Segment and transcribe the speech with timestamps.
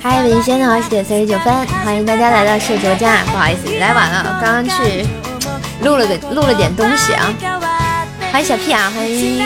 [0.00, 3.24] 嗨，领先的话是点三十九分，欢迎大家来到社交家。
[3.24, 5.04] 不好意思，来晚了，刚刚去
[5.82, 7.34] 录了个录了点东西啊。
[8.34, 9.40] 欢迎小屁啊，欢迎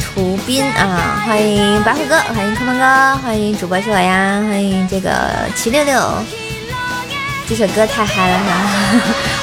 [0.00, 5.12] 图斌啊，欢迎白虎哥，欢迎空梦哥，欢迎主播是我呀，欢迎这个
[5.54, 6.00] 七六六。
[7.46, 9.00] 这首歌太嗨了哈，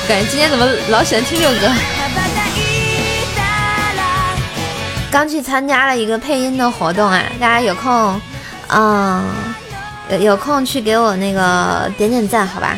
[0.08, 1.72] 感觉今天怎么老喜欢听这首歌。
[5.12, 8.20] 刚去参加了一个配音的活动啊，大家有空，
[8.70, 9.24] 嗯。
[10.10, 12.76] 有有空去给我那个点点赞，好吧。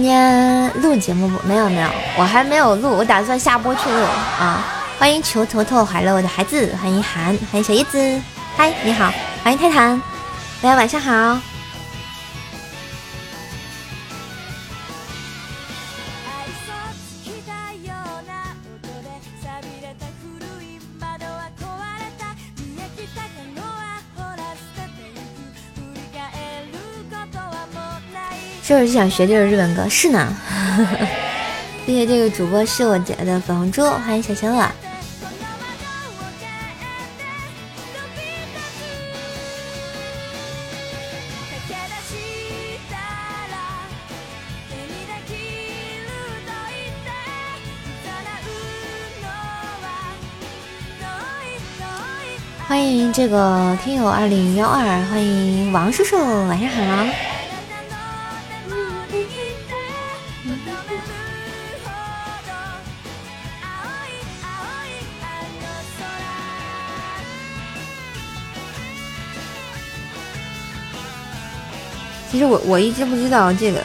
[0.00, 1.46] 今天录节目不？
[1.46, 4.02] 没有没有，我还没有录，我打算下播去录
[4.38, 4.64] 啊。
[4.98, 8.18] 欢迎球头头怀了我的孩子，欢迎韩，欢迎小叶子，
[8.56, 9.12] 嗨，你好，
[9.44, 10.00] 欢迎泰坦，
[10.62, 11.49] 大家晚上好。
[28.70, 30.32] 就是想学这首日本歌，是呢。
[31.84, 34.70] 谢谢这个主播是我姐的粉红猪，欢迎小小乐。
[52.68, 57.04] 欢迎这个听友二零幺二，欢迎王叔叔，晚上好。
[72.30, 73.80] 其实我我一直不知道这个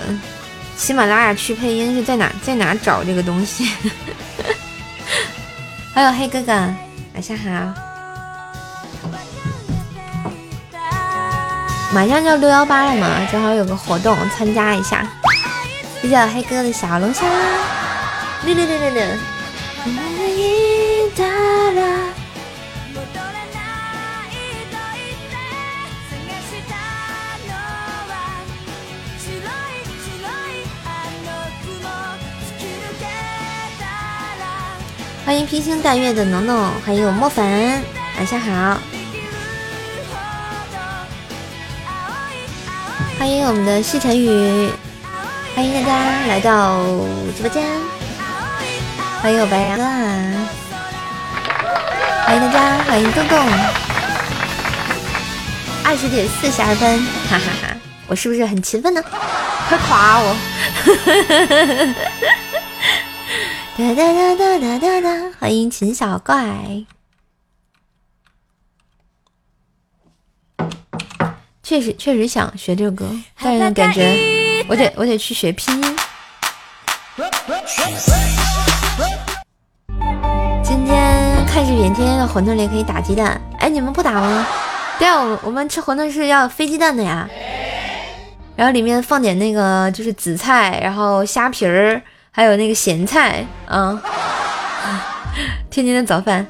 [0.78, 3.69] 喜马拉雅去配音是在哪在哪找这个东西。
[5.94, 6.51] 还有黑哥哥，
[7.13, 7.73] 晚上好。
[11.94, 15.07] 马上就六幺八了嘛，正好有个活动，参加一下。
[16.01, 17.25] 谢谢黑哥的小龙虾，
[18.44, 19.03] 六六六六六。
[35.25, 37.84] 欢迎披星戴月的农农，欢迎我墨凡，
[38.18, 38.78] 晚上好。
[43.18, 44.69] 欢迎我们的西晨雨，
[45.56, 46.78] 欢迎大家来到
[47.36, 47.66] 直播间。
[49.19, 49.84] 欢迎我白羊哥，
[52.28, 53.36] 欢迎大家，欢迎洞洞。
[55.84, 57.75] 二十点四十二分，哈哈哈，
[58.06, 59.02] 我是不是很勤奋呢？
[59.69, 60.36] 快夸我！
[63.78, 65.09] 哒哒哒哒哒哒哒！
[65.38, 66.41] 欢迎秦小怪。
[71.62, 75.97] 确实确实想学这个歌，但是感觉我得我得去学拼音。
[80.63, 83.42] 今天看视频，天天的馄饨里可以打鸡蛋。
[83.59, 84.47] 哎，你们不打吗？
[84.97, 87.30] 对啊，我我们吃馄饨是要飞鸡蛋的呀。
[88.56, 92.02] 然后里面放点那个就是紫菜，然后虾皮儿。
[92.35, 93.97] 还有那个咸菜啊，
[95.72, 96.46] 天津的早饭。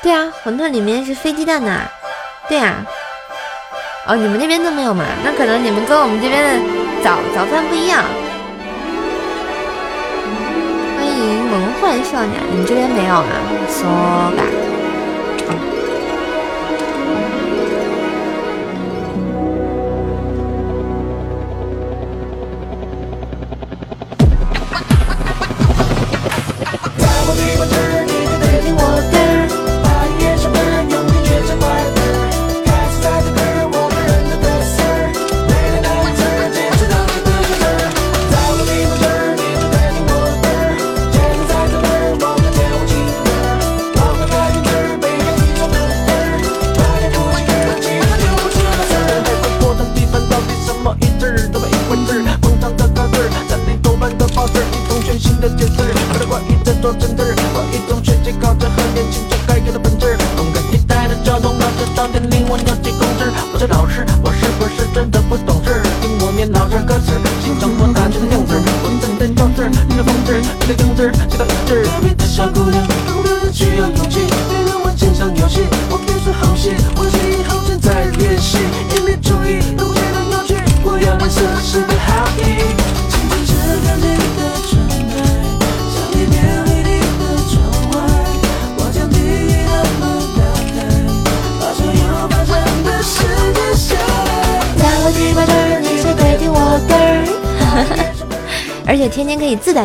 [0.00, 1.76] 对啊，馄饨里面是飞鸡蛋的。
[2.48, 2.86] 对啊，
[4.06, 5.04] 哦，你们那边都没有吗？
[5.24, 6.50] 那可能你们跟我们这边的
[7.02, 8.04] 早早饭不一样。
[10.96, 13.26] 欢迎萌幻少年，你们这边没有啊？
[13.68, 14.44] 说吧。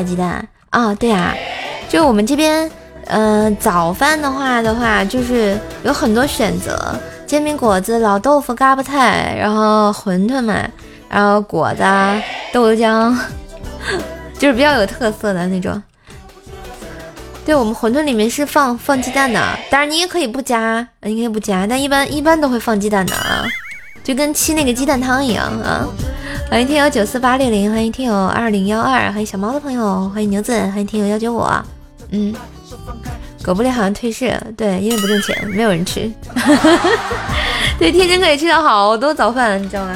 [0.04, 0.94] 鸡蛋啊！
[0.96, 1.34] 对啊，
[1.90, 2.70] 就我们这边，
[3.08, 6.96] 嗯，早饭的话的话，就是有很多选择，
[7.26, 10.54] 煎饼果子、老豆腐、嘎巴菜，然后馄饨嘛，
[11.10, 11.84] 然后果子、
[12.54, 13.16] 豆浆，
[14.38, 15.82] 就是比较有特色的那种。
[17.46, 19.42] 对我们馄饨里面是放放鸡蛋的，
[19.72, 23.44] 当然你也可以不加，你可以不加，但一般一般都会放鸡蛋的啊，
[24.04, 25.88] 就跟沏那个鸡蛋汤一样啊。
[26.50, 31.46] 欢迎听友九四八六零，欢迎听友二零幺二，欢迎小猫的朋友，欢迎牛子，欢迎听友幺九五。
[32.10, 32.34] 嗯，
[33.44, 36.12] 狗不理好像退市，对，因为不挣钱，没有人吃。
[37.78, 39.96] 对，天津可以吃到好多早饭，你知道吗？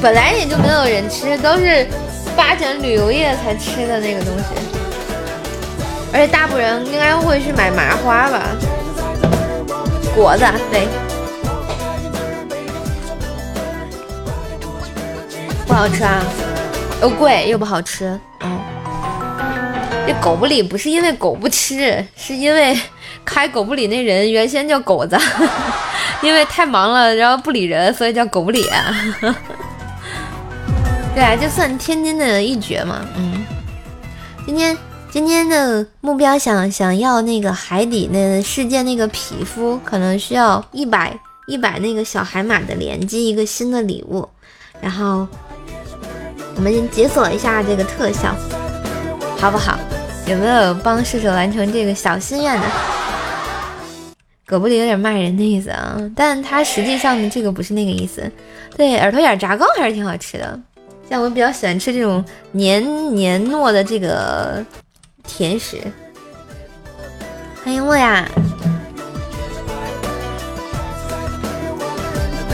[0.00, 1.86] 本来也就没有人吃，都是
[2.34, 4.44] 发展旅游业才吃的那个东西。
[6.14, 8.40] 而且大部分人应该会去买麻花吧。
[10.18, 10.88] 果子对，
[15.64, 16.20] 不好吃啊，
[17.00, 18.18] 又贵又不好吃。
[18.40, 18.58] 嗯，
[20.08, 22.76] 这狗不理不是因为狗不吃，是因为
[23.24, 25.16] 开狗不理那人原先叫狗子，
[26.20, 28.66] 因为太忙了，然后不理人，所以叫狗不理。
[31.14, 33.06] 对啊，就算天津的一绝嘛。
[33.16, 33.46] 嗯，
[34.44, 34.76] 今天。
[35.10, 44.28] 今天的目标想想要那个海底的世界那个皮肤，可能需要一百一百那个小海马的连击一个新的礼物，
[44.82, 45.26] 然后
[46.56, 48.36] 我们解锁一下这个特效，
[49.38, 49.78] 好不好？
[50.26, 52.66] 有没有帮射手完成这个小心愿的？
[54.46, 58.30] 狗不理有点骂人的意思啊，但它实际上的这个不是那个意思。
[58.76, 60.60] 对，耳朵眼炸糕还是挺好吃的，
[61.08, 62.22] 像我比较喜欢吃这种
[62.52, 64.62] 黏黏糯的这个。
[65.28, 65.76] 甜食，
[67.62, 68.28] 欢迎我呀！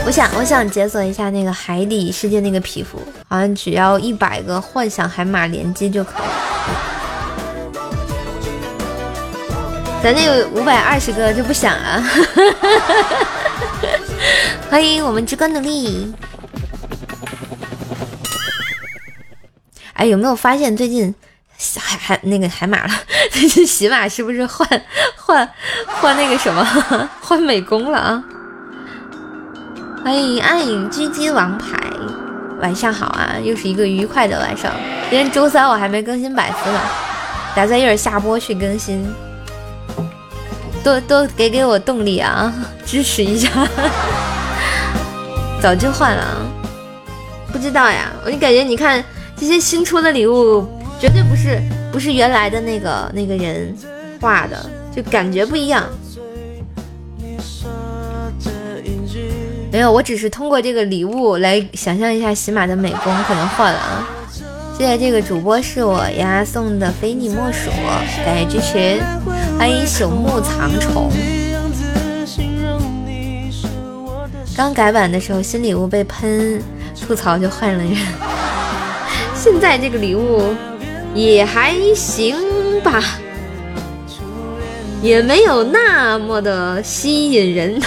[0.05, 6.23] 我想，我想解锁一下那个海底世界那个皮肤，好像只要一百个幻想海马连击就可以。
[10.03, 12.03] 咱那个五百二十个就不想啊！
[14.69, 16.13] 欢迎我们之歌努力。
[19.93, 21.15] 哎，有没有发现最近？
[21.79, 22.93] 海海那个海马了，
[23.31, 24.67] 这喜马是不是换
[25.15, 25.49] 换
[25.87, 28.23] 换那个什么换美工了啊？
[30.03, 31.79] 欢迎暗影狙击王牌，
[32.59, 34.71] 晚上好啊，又是一个愉快的晚上。
[35.09, 36.79] 今天周三我还没更新百思呢，
[37.55, 39.03] 打算一会儿下播去更新，
[40.83, 42.53] 多多给给我动力啊，
[42.85, 43.49] 支持一下。
[45.61, 46.37] 早就换了啊，
[47.51, 49.03] 不知道呀，我就感觉你看
[49.35, 50.67] 这些新出的礼物。
[50.99, 51.61] 绝对不是
[51.91, 53.75] 不是原来的那个那个人
[54.19, 55.83] 画的，就感觉不一样。
[59.71, 64.07] 没有，我只是通过这个礼物来想象一下喜马的美工可能换了啊。
[64.77, 67.69] 谢谢这个主播是我呀送的非你莫属，
[68.25, 69.01] 感谢支持，
[69.59, 71.11] 欢迎朽木藏虫。
[74.55, 76.61] 刚改版的时候新礼物被喷
[77.05, 77.95] 吐槽就换了人，
[79.35, 80.53] 现在这个礼物。
[81.15, 82.35] 也还行
[82.83, 83.01] 吧，
[85.01, 87.81] 也没有那么的吸引人。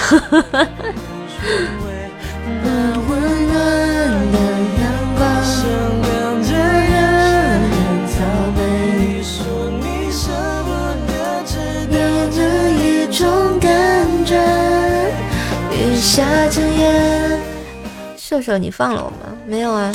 [18.17, 19.37] 射手，你放了我吗？
[19.47, 19.93] 没有啊。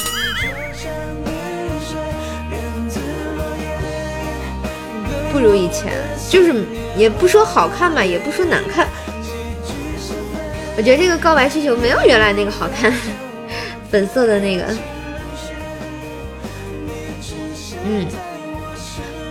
[5.33, 5.91] 不如以前，
[6.29, 6.53] 就是
[6.95, 8.87] 也不说好看吧，也不说难看。
[10.77, 12.93] 我觉得这个告白气球没有原来那个好看，
[13.89, 14.65] 粉色的那个。
[17.85, 18.05] 嗯，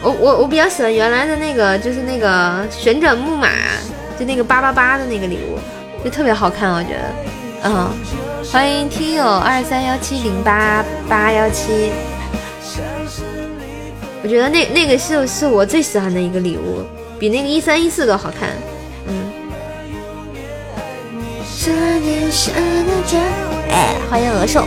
[0.03, 3.49] 我我我比较喜欢原来的那个，就是那个旋转木马，
[4.19, 5.57] 就那个八八八的那个礼物，
[6.05, 7.15] 就特别好看，我觉得。
[7.65, 7.91] 嗯，
[8.53, 11.93] 欢迎听友二三幺七零八八幺七。
[14.23, 16.85] 我觉得那那个是是我最喜欢的一个礼物，
[17.19, 18.51] 比那个一三一四都好看。
[19.09, 19.33] 嗯。
[23.69, 24.65] 哎，欢迎鹅兽，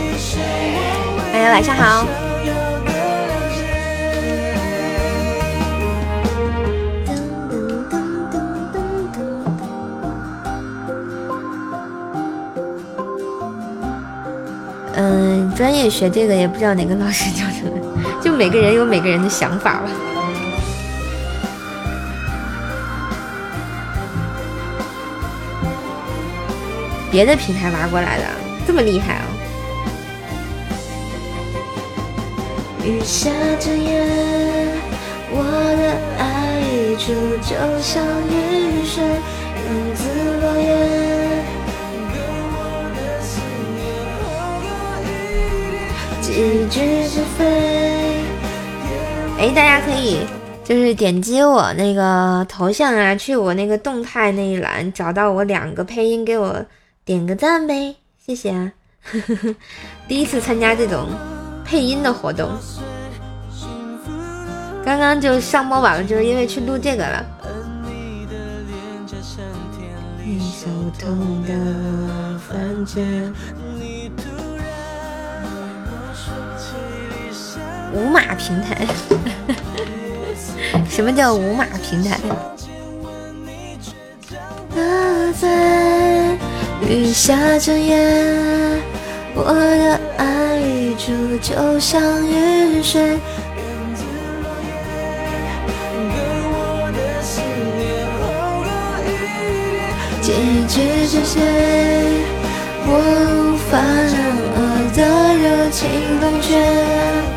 [1.32, 2.06] 大家晚上好。
[14.96, 17.95] 嗯，专业学这个也不知道哪个老师教出来。
[18.26, 19.88] 就每个人有每个人的想法吧。
[27.08, 28.24] 别的平台挖过来的，
[28.66, 29.22] 这么厉害啊！
[32.84, 33.30] 雨下
[33.60, 34.04] 着夜，
[35.30, 35.44] 我
[35.76, 39.04] 的爱溢出，就像雨水，
[39.54, 40.02] 影子
[40.42, 40.66] 落叶。
[46.20, 47.95] 几句是非。
[49.38, 50.20] 哎，大家可以
[50.64, 56.64] 就是点击我那个头像啊，去我那个动态那一栏，找到我两个配音，给我。
[57.04, 58.72] 点个赞呗，谢谢啊！
[60.08, 61.06] 第一次参加这种
[61.64, 62.50] 配音的活动，
[64.84, 67.24] 刚刚就上播晚了，就是因为去录这个了。
[77.96, 78.86] 五马平台，
[80.86, 82.20] 什么叫五马平台？
[86.86, 87.96] 雨下着夜，
[89.34, 90.60] 我的爱
[91.40, 93.18] 就像雨水。
[102.88, 104.16] 我无法让
[104.54, 104.56] 我
[104.94, 104.98] 的
[105.34, 105.80] 热情
[106.20, 107.35] 冷却。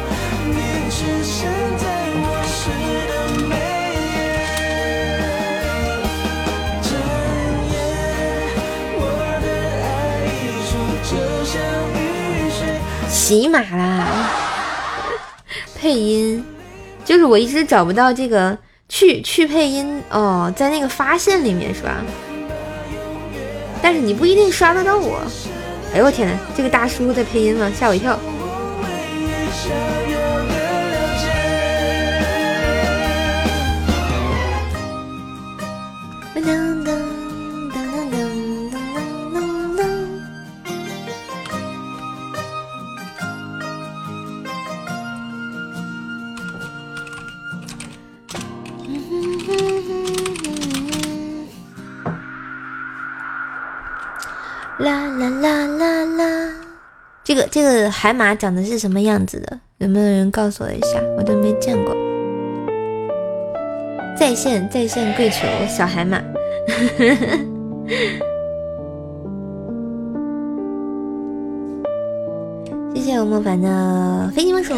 [13.29, 14.07] 喜马啦，
[15.79, 16.43] 配音
[17.05, 18.57] 就是我一直找不到这个
[18.87, 21.97] 去去配音哦，在那个发现里面是吧？
[23.83, 25.21] 但是你不一定刷得到我。
[25.93, 27.71] 哎呦我天呐，这个大叔在配音吗？
[27.79, 28.19] 吓我一跳。
[57.51, 59.59] 这个海马长得是什么样子的？
[59.79, 61.01] 有没有人告诉我一下？
[61.17, 61.95] 我都没见过。
[64.17, 66.21] 在线在线跪求小海马，
[72.93, 74.73] 谢谢我莫凡的飞机魔术。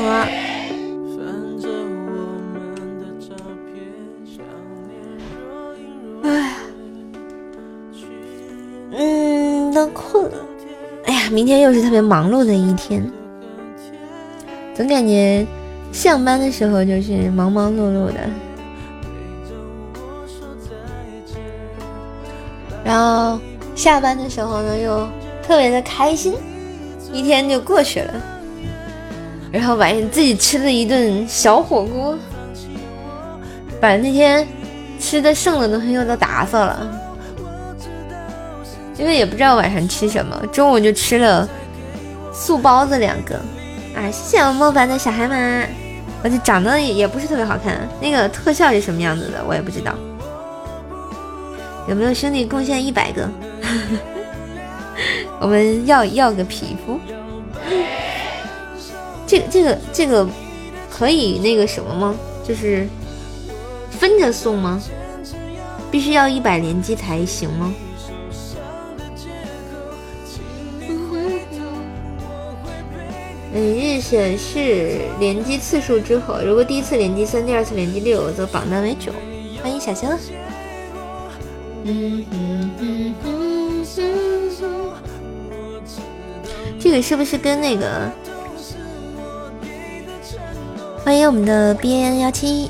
[11.32, 13.10] 明天又是特别忙碌的一天，
[14.76, 15.48] 总感觉
[15.94, 18.20] 上班的时候就是忙忙碌碌的，
[22.84, 23.40] 然后
[23.76, 25.08] 下班的时候呢又
[25.42, 26.34] 特别的开心，
[27.14, 28.14] 一天就过去了，
[29.54, 32.18] 然后晚上自己吃了一顿小火锅，
[33.80, 34.46] 把那天
[35.00, 37.01] 吃的剩的东西又都打扫了。
[39.02, 41.50] 因为也不知道晚上吃什么，中午就吃了
[42.32, 43.36] 素包子两个。
[43.96, 45.36] 啊，谢谢我莫凡的小海马，
[46.24, 47.90] 而且长得也也不是特别好看。
[48.00, 49.96] 那个特效是什么样子的，我也不知道。
[51.88, 53.28] 有没有兄弟贡献一百个？
[55.42, 57.00] 我们要要个皮肤。
[59.26, 60.28] 这个这个这个
[60.92, 62.16] 可以那个什么吗？
[62.48, 62.88] 就是
[63.90, 64.80] 分着送吗？
[65.90, 67.74] 必须要一百连击才行吗？
[73.54, 73.60] 每
[73.98, 79.12] 日显示连击次数之和，如果第一次连击三，第二次连击六，则榜单为九。
[79.62, 80.18] 欢迎小香。
[86.80, 88.10] 这个是不是跟那个？
[91.04, 92.70] 欢迎我们的 B N 幺七。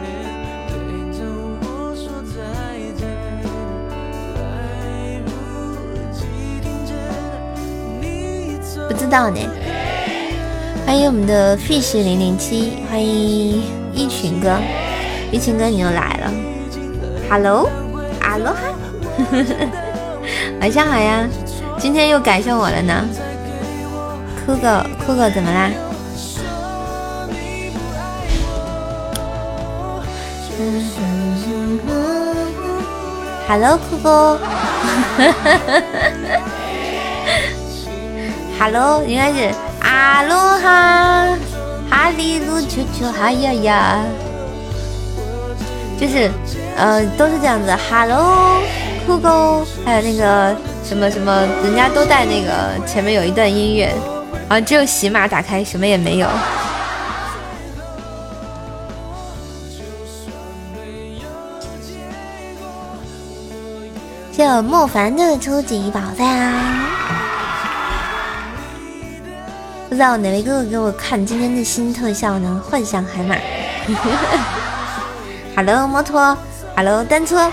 [9.11, 9.37] 道呢。
[10.85, 13.61] 欢迎我们的 fish 零零七，欢迎
[13.93, 14.57] 一群哥，
[15.31, 16.31] 一群哥你又来了
[17.29, 17.69] ，Hello，
[18.21, 18.73] 阿罗哈，
[20.61, 21.27] 晚上好呀，
[21.77, 23.05] 今天又赶上我了呢，
[24.45, 24.67] 酷狗
[25.05, 25.69] 酷狗怎么啦
[33.47, 34.37] ？Hello，酷狗
[38.61, 41.35] ，Hello，应该是阿罗哈，
[41.89, 44.03] 哈利路球球，哈呀呀，
[45.99, 46.29] 就是
[46.77, 47.75] 呃，都是这样子。
[47.89, 48.61] Hello，
[49.07, 53.91] 酷狗，还有那个什么什么，人家都带那个前面有一段音乐，
[54.47, 56.27] 啊，只有喜马打开，什么也没有。
[64.31, 66.25] 谢莫凡的初级宝藏，
[69.91, 72.63] 不知道哪位哥哥给我看今天的新特效呢？
[72.65, 73.35] 幻想海马
[75.53, 76.37] ，Hello 摩托
[76.77, 77.51] ，Hello 单车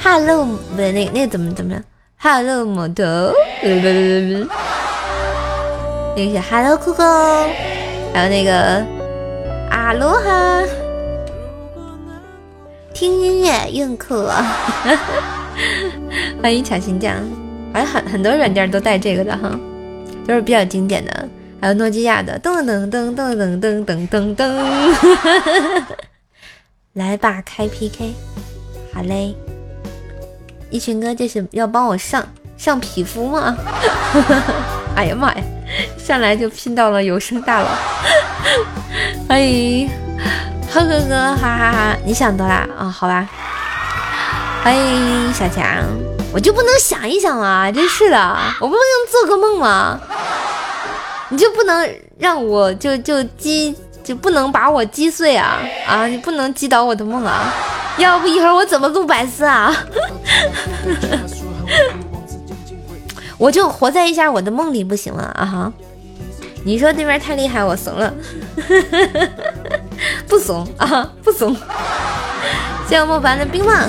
[0.00, 1.82] ，Hello 不对，那那个怎么怎么样
[2.20, 3.32] ？Hello 摩托，
[3.64, 3.92] 那个
[6.16, 7.02] 是 Hello 酷狗，
[8.14, 8.86] 还有那个
[9.72, 10.62] 阿罗哈。
[12.94, 14.24] 听音乐用酷，
[16.40, 17.16] 欢迎巧心酱，
[17.72, 19.58] 好像很很多软件都带这个的哈，
[20.26, 21.28] 都是比较经典的。
[21.60, 25.84] 还有诺基亚的，噔噔噔噔噔噔噔噔噔，
[26.94, 28.14] 来吧，开 PK，
[28.94, 29.34] 好嘞，
[30.70, 32.24] 一群哥这是要帮我上
[32.56, 33.56] 上皮肤吗？
[34.94, 35.42] 哎呀妈呀，
[35.98, 37.68] 上来就拼到了有声大佬，
[39.28, 39.88] 欢迎。
[40.70, 41.96] 呵呵呵，哈哈哈！
[42.04, 42.90] 你想多啦啊？
[42.90, 43.26] 好吧，
[44.62, 45.64] 欢迎小强，
[46.32, 47.72] 我就不能想一想啊？
[47.72, 49.98] 真是的，我不能做个梦吗？
[51.30, 51.88] 你就不能
[52.18, 56.06] 让我就就击就不能把我击碎啊啊！
[56.06, 57.52] 你不能击倒我的梦啊！
[57.98, 59.74] 要不一会儿我怎么录百思啊？
[63.36, 65.72] 我就活在一下我的梦里不行了啊哈！
[66.64, 68.12] 你说对面太厉害，我怂了。
[70.26, 71.54] 不怂啊，不怂！
[72.88, 73.88] 谢谢莫凡的冰棒。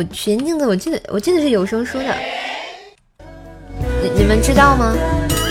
[0.00, 2.06] 我全镜子，我记得，我记得是有声书的，
[4.02, 4.94] 你你们知道吗？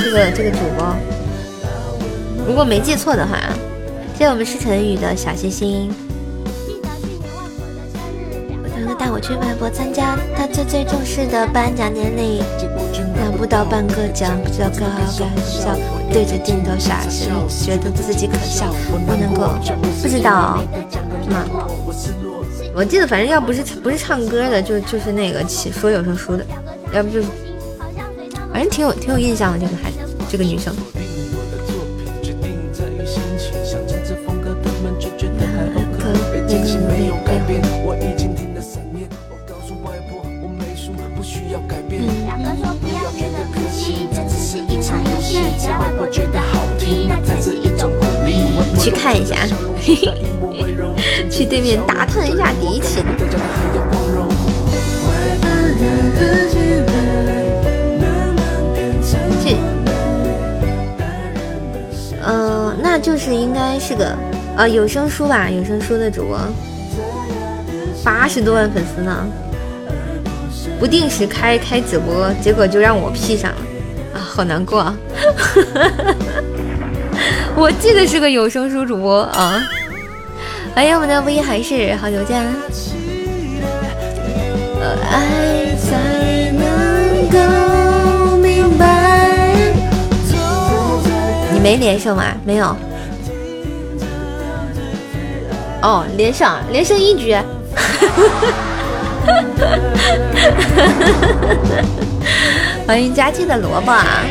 [0.03, 0.95] 这个这个主播，
[2.47, 3.37] 如果没记错的话，
[4.17, 5.91] 谢谢我们是晨宇的小心心。
[8.63, 12.41] 我堂哥带我去外婆参加他最最重视的颁奖典礼。
[13.15, 14.85] 拿不到半个奖，不知道该不
[15.19, 15.77] 该笑。
[16.11, 18.73] 对着镜头傻笑，觉得自己可笑。
[19.05, 19.51] 不能够
[20.01, 20.57] 不知道
[21.29, 21.45] 吗？
[22.79, 26.45] 我记得，反正要不是不是唱歌的，就就是那个说有声书的，
[26.93, 27.21] 要不就
[28.53, 29.97] 反正挺有挺有印象的这个孩子，
[30.29, 30.73] 这个女生。
[48.81, 49.35] 去看一下，
[51.39, 53.01] 去对面打探一下敌情。
[59.41, 59.55] 这，
[62.27, 64.13] 嗯，那就是应该是个
[64.57, 66.37] 呃有声书吧，有声书的主播，
[68.03, 69.25] 八十多万粉丝呢，
[70.77, 73.57] 不定时开开直播，结果就让我 P 上了，
[74.13, 74.81] 啊，好难过。
[74.81, 74.93] 啊。
[77.55, 79.57] 我记得是个有声书主播啊！
[80.75, 82.41] 欢迎我们的微还是好久见。
[85.11, 87.37] 爱才能够
[88.37, 89.51] 明白。
[91.51, 92.23] 你没连胜吗？
[92.45, 92.75] 没有。
[95.81, 97.35] 哦，连胜，连胜一局。
[102.87, 104.23] 欢迎佳期的萝卜啊！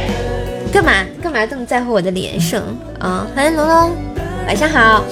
[0.73, 2.63] 干嘛干嘛这么在乎我的连胜
[2.99, 3.27] 啊？
[3.35, 3.97] 欢迎龙龙，
[4.47, 5.05] 晚上好。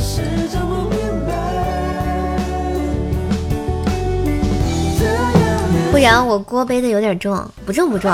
[5.97, 8.13] 不然我锅背的有点重，不重不重。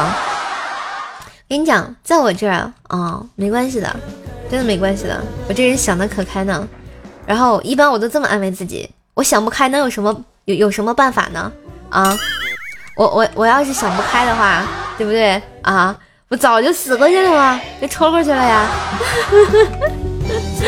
[1.49, 3.97] 跟你讲，在我这儿啊，没关系的，
[4.49, 5.21] 真的没关系的。
[5.49, 6.65] 我这人想的可开呢。
[7.27, 11.51] 然后一般我都这么安慰自己：我想不开，能有什么有有什么办法呢？
[11.91, 12.17] 啊，
[12.95, 14.65] 我我我要是想不开的话，
[14.97, 15.99] 对不对啊？
[16.29, 17.61] 我早就死过去了吗？
[17.81, 18.65] 就抽过去了呀。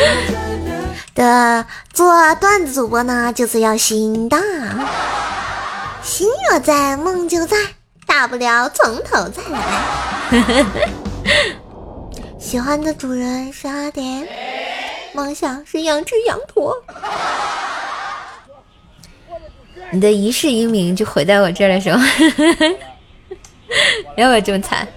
[1.15, 4.37] 的做段子主播呢，就是要心大，
[6.15, 7.57] 心若在，梦就在，
[8.07, 10.63] 大不了从头再来。
[12.39, 14.25] 喜欢的主人十二点，
[15.11, 16.73] 梦想是养只羊驼。
[19.91, 22.01] 你的一世英名就毁在我这儿了，是吗？
[24.15, 24.87] 要不要这么惨？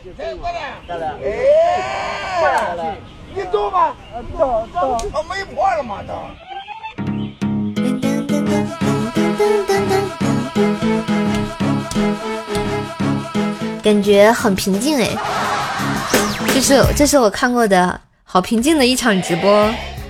[3.34, 3.96] 你走吧，
[4.38, 6.00] 走走，我没破了吗？
[6.06, 6.14] 都。
[13.88, 15.08] 感觉很平静哎，
[16.52, 19.66] 这是这是我看过的好平静的一场直播，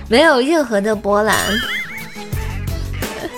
[0.09, 1.33] 没有任何的波澜。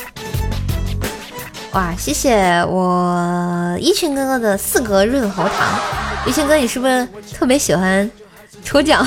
[1.74, 5.80] 哇，谢谢我一群哥哥的四格润喉糖。
[6.26, 8.10] 一群哥，你是不是特别喜欢
[8.64, 9.06] 抽奖？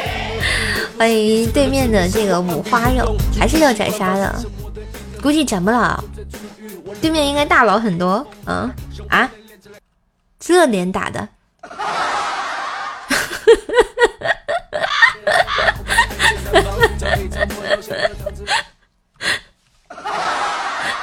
[0.98, 4.34] 欢迎对面的这个五花肉，还是要斩杀的，
[5.22, 6.04] 估计斩不了。
[7.00, 8.70] 对面应该大佬很多，嗯
[9.08, 9.30] 啊，
[10.46, 11.28] 这脸打的。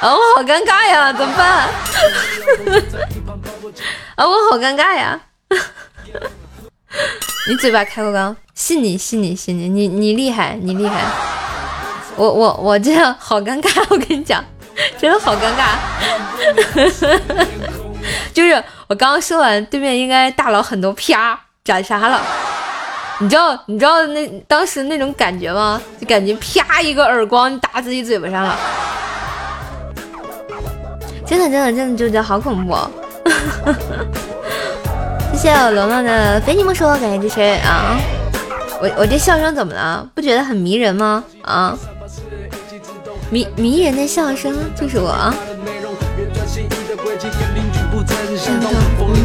[0.00, 1.68] 啊，我好尴尬呀，怎么办？
[4.14, 5.20] 啊，我好尴尬呀！
[7.46, 11.02] 你嘴巴开过刚，信你，信你，信你，你你厉害，你厉害！
[12.16, 14.42] 我我我这样好尴尬，我跟你讲，
[14.98, 15.76] 真的好尴尬。
[18.34, 22.20] 就是我刚刚说完，对面应该大佬很多，啪斩杀了。
[23.20, 25.80] 你知道你知道那当时那种感觉吗？
[26.00, 28.56] 就感觉啪一个耳光打自己嘴巴上了。
[31.26, 32.76] 真的真的真的就觉得好恐怖！
[35.32, 37.96] 谢谢我龙龙的非你莫属，感谢支持啊！
[38.80, 40.06] 我我这笑声怎么了？
[40.14, 41.24] 不觉得很迷人吗？
[41.42, 41.74] 啊，
[43.30, 45.32] 迷迷人的笑声就是我。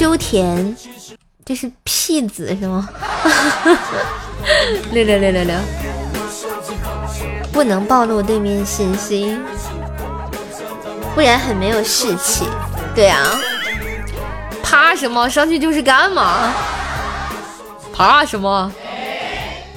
[0.00, 0.74] 秋田，
[1.44, 2.88] 这是屁子是吗？
[4.92, 5.54] 六六六六六，
[7.52, 9.38] 不能暴露对面信息。
[11.14, 12.48] 不然很没有士气，
[12.94, 13.38] 对啊，
[14.62, 15.28] 怕什么？
[15.28, 16.50] 上去就是干嘛？
[17.92, 18.72] 怕什么？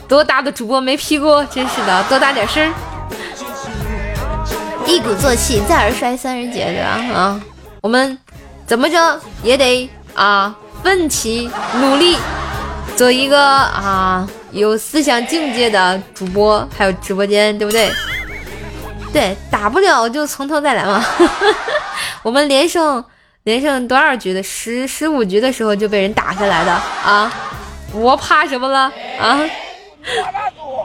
[0.08, 1.44] 多大的主播没 P 过？
[1.48, 2.72] 真是的，多大点事儿？
[4.88, 7.14] 一鼓作气，再而衰，三而竭，对吧？
[7.14, 7.42] 啊，
[7.82, 8.18] 我们
[8.66, 12.17] 怎么着也得啊，奋起努力，
[12.95, 17.91] 做一个啊有思想境界的主播，还有直播间，对不对？
[19.12, 21.04] 对，打不了就从头再来嘛。
[22.23, 23.04] 我们连胜
[23.43, 24.41] 连胜多少局的？
[24.41, 27.32] 十十五局的时候就被人打下来的啊！
[27.91, 29.39] 我怕什么了啊？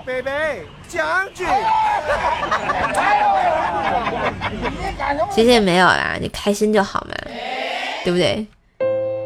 [0.04, 1.46] 贝贝将军，
[5.30, 7.14] 谢谢没有啦，你开心就好嘛，
[8.04, 8.46] 对不对？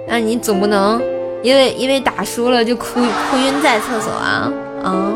[0.07, 1.01] 那你总不能
[1.43, 5.13] 因为因为打输了就哭哭晕在厕所啊啊！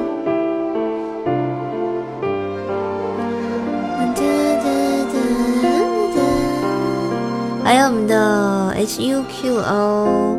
[7.62, 10.38] 还有我们的 H U Q O，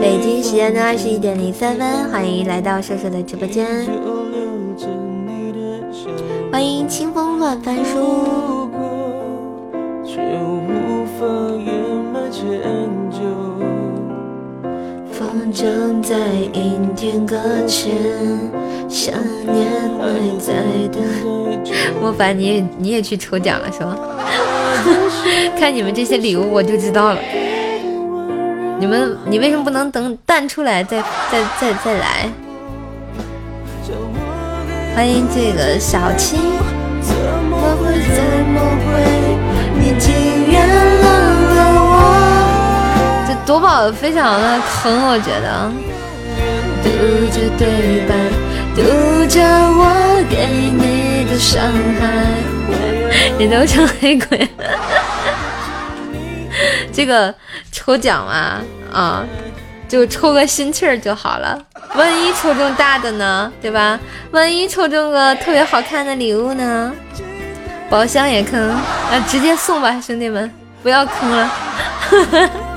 [0.00, 3.86] 北京时间的二十一点零三分，欢迎来到瘦瘦的直播间，
[6.50, 8.68] 欢迎清风乱翻书。
[15.52, 16.16] 筝在
[16.52, 17.92] 阴天搁浅，
[18.88, 19.66] 想念
[19.98, 20.52] 还在
[20.92, 21.02] 等。
[22.00, 23.96] 莫凡，你也你也去抽奖了是吗？
[25.58, 27.18] 看你们这些礼物我就知道了。
[28.78, 32.28] 你们，你为什么不能等蛋出来再再再再来？
[34.94, 36.38] 欢迎这个小青。
[37.00, 37.12] 这
[43.48, 45.72] 夺宝非常的坑，我觉得。
[46.84, 46.90] 读
[47.32, 48.14] 着对白，
[48.76, 48.82] 读
[49.26, 51.62] 着我给你的伤
[51.98, 52.36] 害，
[53.38, 54.46] 你都成黑鬼。
[56.92, 57.34] 这个
[57.72, 58.60] 抽奖嘛，
[58.92, 59.24] 啊，
[59.88, 61.58] 就抽个心气儿就好了。
[61.94, 63.98] 万一抽中大的呢，对吧？
[64.30, 66.92] 万一抽中个特别好看的礼物呢？
[67.88, 71.50] 宝箱也坑，啊，直接送吧，兄弟们，不要坑了。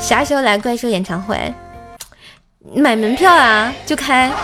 [0.00, 1.36] 啥时候来怪兽演唱会？
[2.74, 4.30] 买门票啊，就开。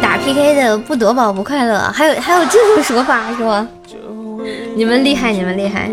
[0.00, 3.66] 打 PK 的不夺宝不快乐，还有还有这种说法是吗？
[4.76, 5.90] 你们厉害，你们厉害。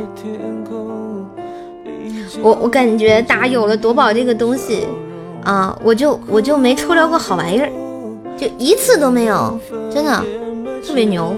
[2.42, 4.88] 我我感觉打有了夺宝这个东西。
[5.42, 7.72] 啊，我就我就没抽着过好玩意儿，
[8.38, 9.58] 就一次都没有，
[9.90, 10.22] 真的
[10.86, 11.34] 特别牛。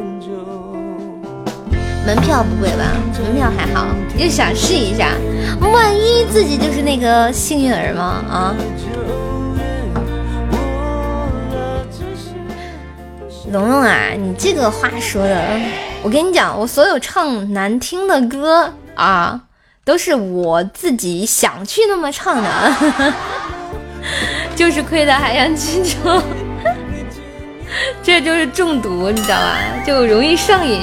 [2.04, 2.98] 门票不贵吧？
[3.24, 3.86] 门票还好，
[4.18, 5.12] 就想试一下，
[5.72, 8.04] 万一自己就是那个幸运儿吗？
[8.28, 8.56] 啊！
[13.52, 15.60] 龙龙啊，你这个话说的，
[16.02, 19.40] 我跟你讲，我所有唱难听的歌啊，
[19.84, 22.76] 都是我自己想去那么唱的。
[24.56, 26.22] 就是亏他还想去抽，
[28.04, 29.58] 这就是中毒，你知道吧？
[29.86, 30.82] 就容易上瘾。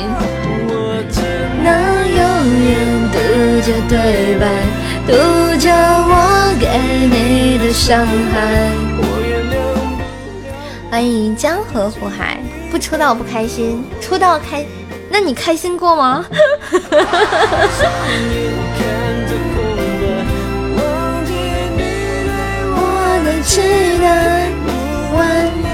[10.91, 14.67] 欢迎江河湖海，不抽到不开心，抽到开，
[15.09, 16.25] 那你开心过吗？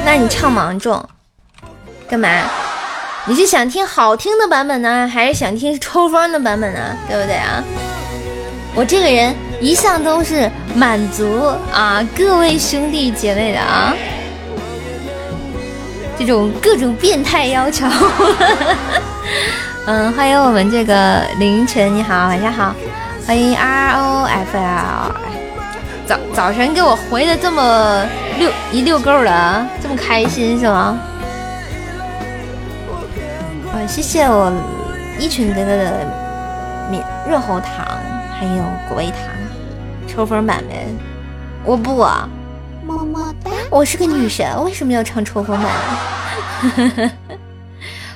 [0.05, 1.05] 那你唱芒种
[2.09, 2.29] 干嘛？
[3.27, 6.97] 你是想听好听的版本呢，还是想听抽风的版本呢？
[7.09, 7.65] 对不对啊？
[8.75, 13.95] 我这个人一向都是满足啊各位兄弟姐妹的啊，
[16.19, 17.87] 这种各种变态要求。
[19.87, 22.75] 嗯，欢迎我们这个凌晨，你好，晚上好，
[23.27, 25.44] 欢迎 R O F L。
[26.07, 28.05] 早早晨给我回的这么
[28.39, 30.99] 溜一溜够了，这么开心是吗？
[33.73, 34.53] 啊，谢谢我
[35.19, 36.07] 一群哥哥的
[36.91, 37.87] 免润喉糖，
[38.39, 39.19] 还有果味糖，
[40.07, 40.87] 抽风版呗。
[41.65, 41.97] 我不，
[42.85, 43.51] 么么哒。
[43.71, 47.11] 我是个女神，为什么要唱抽风版？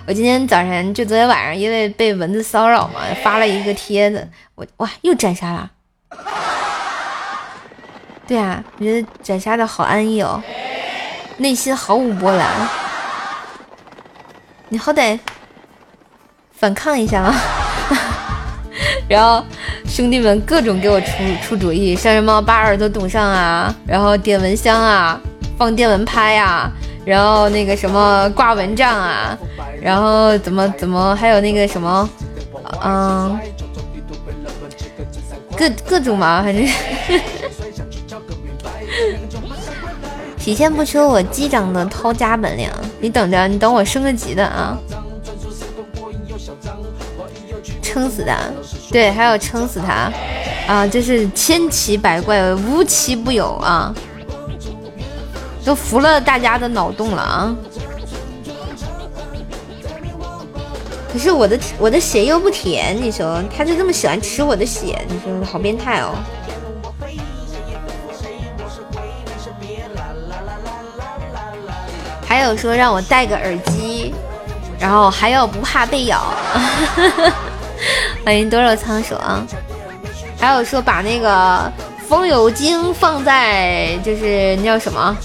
[0.06, 4.28] 我今天早晨就昨天晚上，因为被蚊子骚扰嘛，发了一个帖子。
[4.54, 5.70] 我哇，又斩杀了。
[8.28, 10.42] 对啊，我觉得斩杀的好安逸哦，
[11.38, 12.46] 内心毫无波澜。
[14.68, 15.18] 你好歹
[16.52, 17.34] 反抗一下嘛！
[19.08, 19.42] 然后
[19.86, 21.08] 兄弟们各种给我出
[21.42, 25.18] 出主意，像什么把耳朵堵上啊，然后点蚊香啊，
[25.56, 26.70] 放电蚊拍啊，
[27.06, 29.38] 然后那个什么挂蚊帐啊，
[29.80, 32.06] 然后怎么怎么还有那个什么，
[32.84, 33.40] 嗯，
[35.56, 36.68] 各各种嘛，反正。
[40.48, 44.78] 体现不出我机长的掏家本领，你等着，你等我升个级的啊！
[47.82, 48.38] 撑死他，
[48.90, 50.10] 对，还要撑死他
[50.66, 50.86] 啊！
[50.86, 53.94] 这是千奇百怪，无奇不有啊！
[55.66, 57.54] 都服了大家的脑洞了啊！
[61.12, 66.14] 可是我的我的血又不甜，你说他就这么喜欢吃我的血，你说好变态哦！
[72.28, 74.14] 还有说让我戴个耳机，
[74.78, 76.34] 然后还要不怕被咬。
[78.22, 79.42] 欢迎多肉仓鼠啊！
[80.38, 81.72] 还有说把那个
[82.06, 85.16] 风油精放在就是那叫什么？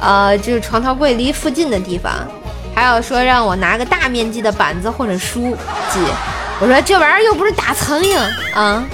[0.00, 2.12] 呃，就是床头柜离附近的地方。
[2.74, 5.56] 还有说让我拿个大面积的板子或者书
[5.92, 6.00] 记。
[6.60, 8.18] 我说这玩意儿又不是打苍蝇
[8.54, 8.84] 啊！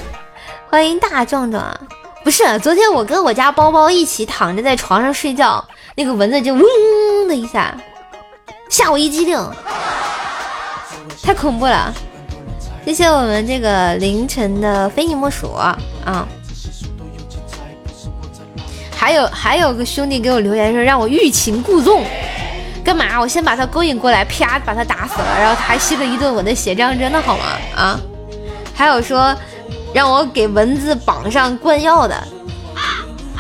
[0.69, 1.65] 欢迎大壮壮，
[2.23, 5.65] 不是昨天我跟我家包包一起躺着在床上睡觉。
[5.97, 6.63] 那个蚊子就嗡
[7.35, 7.75] 一下，
[8.69, 9.39] 吓我一激灵，
[11.23, 11.93] 太恐怖了！
[12.85, 15.79] 谢谢我们这个凌晨的非你莫属啊！
[18.97, 22.05] 还有还有个兄弟给我留言说让我欲擒故纵，
[22.85, 23.21] 干嘛？
[23.21, 27.45] 我先把他勾引过来，啪把他打死了，然后他还吸了一顿我的血，这样真的好吗？
[27.75, 28.01] 啊？
[28.75, 29.37] 还有说
[29.93, 32.17] 让我给蚊子绑上灌药的，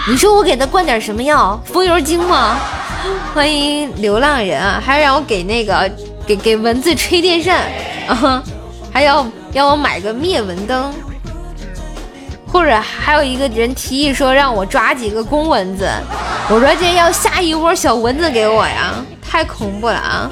[0.08, 1.60] 你说我给他灌点什么药？
[1.64, 2.58] 风油精吗？
[3.34, 4.82] 欢迎流浪人啊！
[4.84, 5.90] 还让我给那个
[6.26, 7.66] 给给蚊子吹电扇
[8.06, 8.42] 啊！
[8.92, 10.92] 还要要我买个灭蚊灯，
[12.46, 15.88] 或者还有一个人提议说让我抓几个公蚊子，
[16.48, 20.30] 我说这要下一窝小蚊子给我呀，太恐怖了啊！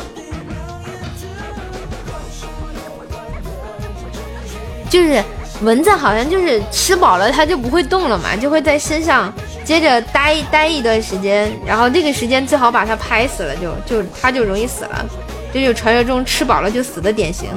[4.90, 5.22] 就是
[5.62, 9.32] 蚊子好像就是吃饱了它就不会动了嘛，就会在身上
[9.68, 15.04] 接着待待一段时间，然后这个时间最好把它拍死了，就就它就容易死了，
[15.52, 17.50] 这就传说中吃饱了就死的典型。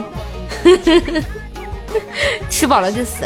[2.51, 3.23] 吃饱了就死。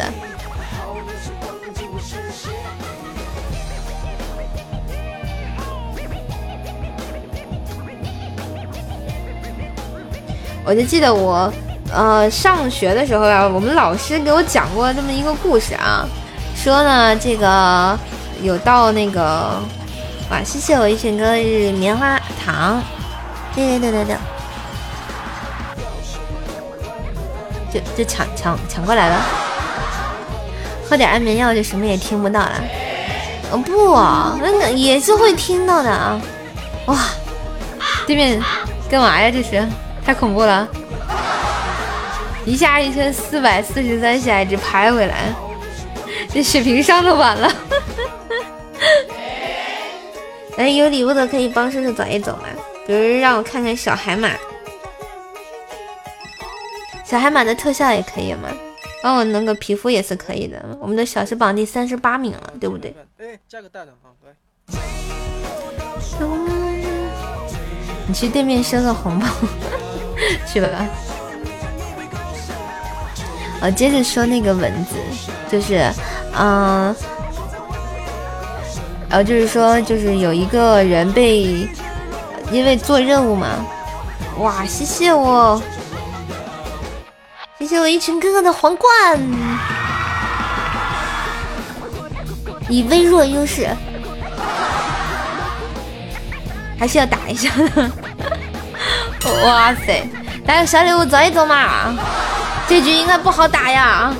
[10.64, 11.52] 我就记得我，
[11.92, 16.08] 呃，上学的时候呀，我们老师给我讲过这么一个故事啊，
[16.54, 17.98] 说呢，这个
[18.42, 19.60] 有到那个，
[20.30, 22.82] 哇，谢谢我一群哥日棉花糖，
[23.54, 24.16] 对对对对对。
[27.72, 29.20] 就就抢抢抢过来了，
[30.88, 32.52] 喝点安眠药就什么也听不到了。
[33.50, 33.94] 哦不，
[34.42, 36.20] 那个也是会听到的啊！
[36.86, 36.98] 哇，
[38.06, 38.42] 对面
[38.88, 39.30] 干嘛呀？
[39.30, 39.66] 这是
[40.04, 40.66] 太恐怖了！
[42.44, 45.34] 一下一千四百四十三血值拍回来，
[46.32, 47.52] 这血瓶上的完了。
[50.56, 52.44] 哎，有礼物的可以帮叔叔走一走吗？
[52.86, 54.30] 比如让我看看小海马。
[57.04, 58.48] 小海马的特效也可以吗？
[59.02, 60.64] 帮我弄个皮肤也是可以的。
[60.80, 62.94] 我们的小时榜第三十八名了，对不对？
[63.18, 64.32] 哎，加个大的啊，对。
[68.08, 69.26] 你去对面收个红包，
[70.46, 70.68] 去吧。
[73.60, 74.96] 我接着说那个文字，
[75.50, 75.92] 就是，
[76.38, 76.94] 嗯，
[79.08, 81.68] 然后就是说，就是有一个人被
[82.50, 83.48] 因为做任务嘛，
[84.38, 85.60] 哇，谢谢我。
[87.58, 89.18] 谢谢我一群哥哥的皇冠，
[92.68, 93.66] 以微弱优势，
[96.78, 97.90] 还是要打一下的。
[99.44, 100.06] 哇塞，
[100.46, 101.94] 来个小礼物走一走嘛，
[102.68, 104.12] 这局应该不好打呀。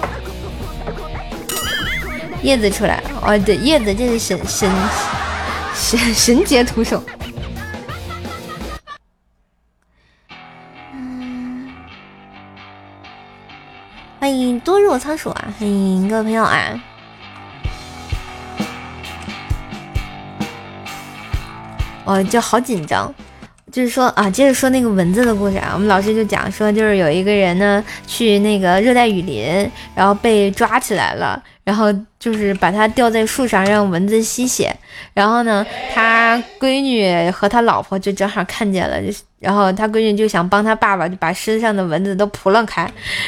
[2.47, 4.71] 叶子出来，哦对，叶子这是神神
[5.75, 7.03] 神神杰徒手。
[14.21, 15.49] 欢迎多肉仓鼠啊！
[15.59, 16.81] 欢迎各位朋友啊！
[22.05, 23.13] 哦，就好紧张，
[23.73, 25.73] 就是说啊，接着说那个蚊子的故事啊。
[25.75, 31.43] 我们老师就讲说，就是有一个人呢，去那个热带雨林，然后被抓起来了。
[31.65, 34.73] 然后就是把他吊在树上，让蚊子吸血。
[35.13, 39.13] 然后呢，他闺女和他老婆就正好看见了，就
[39.47, 42.85] 然后他闺女就想帮他爸爸，就把身上的蚊子都扑棱开。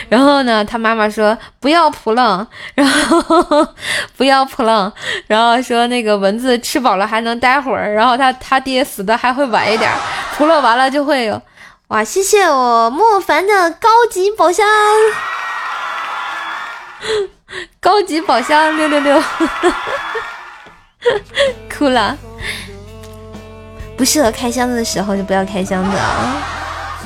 [0.09, 3.69] 然后呢，他妈妈说不要扑棱，然后
[4.17, 4.93] 不要扑棱，
[5.29, 7.95] 然后说那个蚊子吃饱了还能待会儿。
[7.95, 9.89] 然后他他爹死的还会晚一点，
[10.37, 11.41] 扑棱完了就会有。
[11.87, 14.67] 哇，谢谢我莫凡的高级宝箱。
[17.79, 19.23] 高级宝箱六六六，
[21.73, 22.19] 哭了。
[23.99, 26.41] 不适合开箱子的时候就不要开箱子啊。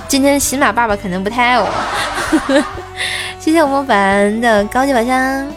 [0.07, 1.67] 今天喜马爸爸可能不太爱我。
[3.41, 5.49] 谢谢我莫凡的高级宝箱。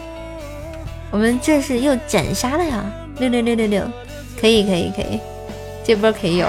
[1.10, 2.82] 我们这是又斩杀了呀！
[3.18, 3.82] 六六六六六，
[4.40, 5.20] 可以可以可以，
[5.84, 6.48] 这波可以有。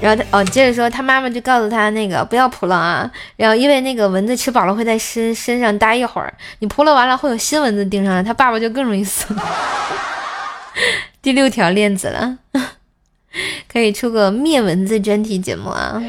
[0.00, 3.10] 然后他哦，接着说，他妈妈就告诉他那个不要扑了啊。
[3.36, 9.44] 然后因为那个蚊子吃饱了会在身身上待一会儿，你扑了完了会有新蚊子盯上来，他爸爸就更容易死了。
[11.20, 12.38] 第六条链子了，
[13.70, 16.02] 可以出个灭蚊子专题节目啊，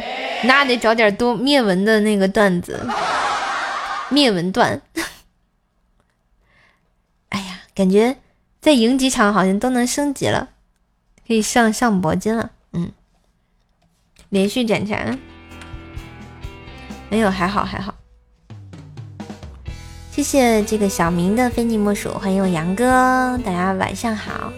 [0.46, 2.80] 那得找点多灭蚊的那个段子，
[4.08, 4.82] 灭蚊段。
[7.28, 8.16] 哎呀，感觉
[8.62, 10.48] 再赢几场好像都能升级了，
[11.28, 12.52] 可以上上铂金了，
[14.32, 14.98] 连续检查，
[17.10, 17.94] 没有，还好还好。
[20.10, 24.54] 谢谢这个小明的非你莫属，欢迎我杨哥，大家晚上好。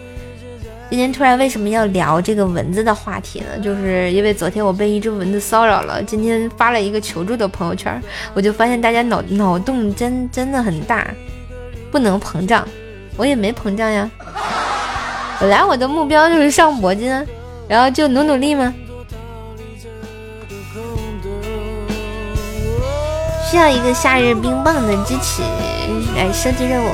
[0.90, 3.58] 今天突然为什么要聊这个蚊子的话题呢？
[3.60, 8.00] 就是因为昨天我被一只蚊子骚扰了，今天发了一个求助的朋友圈，
[8.32, 11.04] 我就发现大家脑脑洞真真的很大，
[11.90, 12.64] 不能膨胀，
[13.16, 14.08] 我也没膨胀呀。
[15.40, 17.10] 本来我的目标就是上铂金，
[17.66, 18.72] 然后就努努力嘛。
[23.54, 25.40] 需要一个夏日冰棒的支持
[26.16, 26.88] 来设置任务。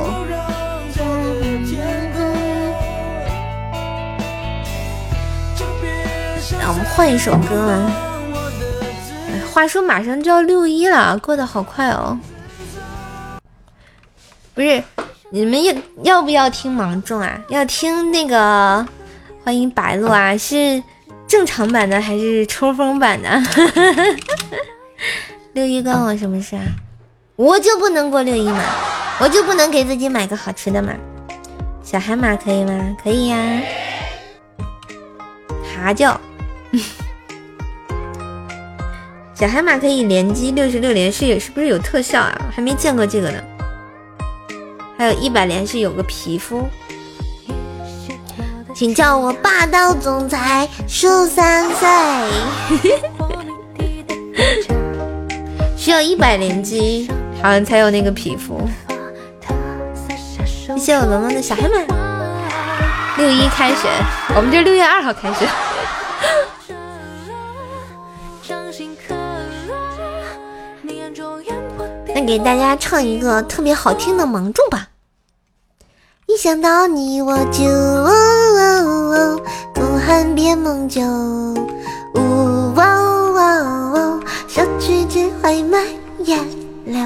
[6.67, 7.89] 我们换一首歌啊！
[9.51, 12.19] 话说马上就要六一了，过得好快哦。
[14.53, 14.83] 不是，
[15.31, 17.41] 你们要要不要听芒种啊？
[17.49, 18.85] 要听那个
[19.43, 20.37] 欢迎白鹿啊？
[20.37, 20.83] 是
[21.27, 23.27] 正常版的还是抽风版的？
[25.53, 26.63] 六一关我什么事啊？
[27.35, 28.63] 我就不能过六一吗？
[29.19, 30.93] 我就不能给自己买个好吃的吗？
[31.83, 32.95] 小海马可以吗？
[33.03, 33.61] 可以呀。
[35.75, 36.17] 哈叫。
[39.35, 42.41] 小海马可以连击六十六连，是有是不是有特效啊？
[42.55, 43.43] 还没见过这个呢。
[44.97, 46.65] 还有一百连是有个皮肤，
[48.73, 51.89] 请叫我霸道总裁十三岁。
[55.81, 57.09] 需要一百连击，
[57.41, 58.61] 好像才有那个皮肤。
[60.67, 61.71] 谢谢我萌萌的小黑马。
[63.17, 63.89] 六一开学，
[64.35, 65.47] 我们这六月二号开学。
[72.13, 74.89] 那给大家唱一个特别好听的芒种吧。
[76.27, 77.65] 一想到你我就
[79.73, 81.01] 不恨别梦久，
[85.51, 85.83] 指只会满
[86.23, 86.39] 眼
[86.85, 87.01] 流。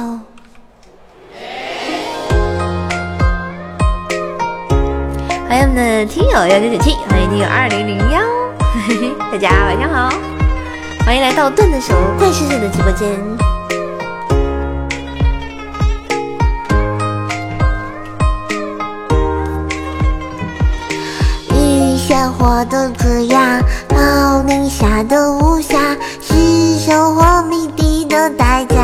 [5.47, 8.21] 欢迎我们的听友幺九九七，欢迎听友二零零幺，
[9.31, 10.09] 大家晚上好，
[11.05, 13.09] 欢迎来到段子手怪世界的直播间。
[21.97, 27.65] 鲜活的枝桠，草泥下的无暇，是收获谜
[28.07, 28.75] 的代价。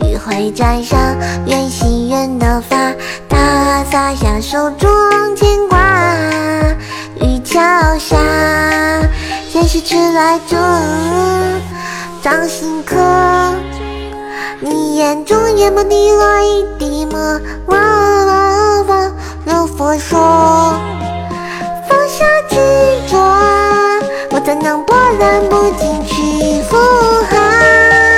[0.00, 0.98] 余晖沾上
[1.46, 2.76] 远行人的发，
[3.28, 4.88] 他洒下手中
[5.36, 5.78] 牵挂。
[7.20, 7.60] 雨桥
[7.98, 8.16] 下，
[9.50, 10.56] 前世迟来者，
[12.22, 12.96] 掌心刻，
[14.60, 17.40] 你眼中淹没滴落一滴墨。
[19.46, 20.18] 有佛说
[21.88, 22.08] 放。
[22.08, 22.56] 下执
[23.10, 23.16] 着，
[24.36, 28.15] 我怎能波澜不惊去附和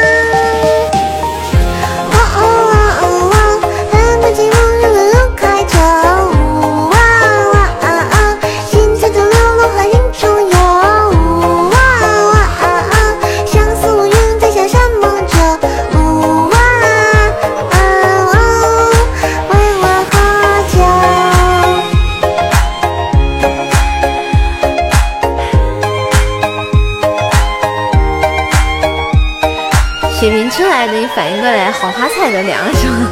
[30.18, 31.06] 血瓶出来，等你？
[31.14, 33.06] 反应过来，好花菜的凉了是吗？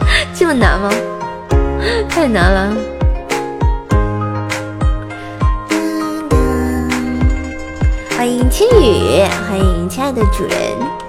[0.34, 0.90] 这么难吗？
[2.08, 2.74] 太难了。
[8.16, 11.05] 欢迎青雨，欢迎亲爱的主人。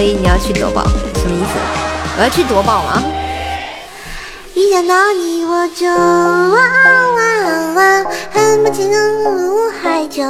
[0.00, 0.82] 所以你要去夺宝，
[1.14, 1.58] 什么意思？
[2.16, 3.04] 我要去夺宝吗？
[4.54, 6.56] 一想到你我就哇
[7.16, 10.22] 哇哇，恨不起怒海酒，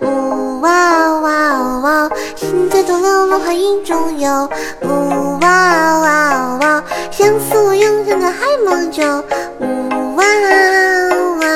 [0.00, 4.48] 呜哇哇哇，心在东流，落花影中游，
[4.82, 9.02] 呜哇哇哇，相思我用尽的海梦酒，
[9.58, 10.24] 呜哇
[11.40, 11.48] 哇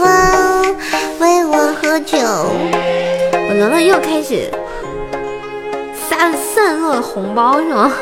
[0.00, 0.62] 哇，
[1.18, 2.16] 为我喝酒。
[2.16, 4.50] 我能不能又开始？
[7.02, 7.92] 红包是吗？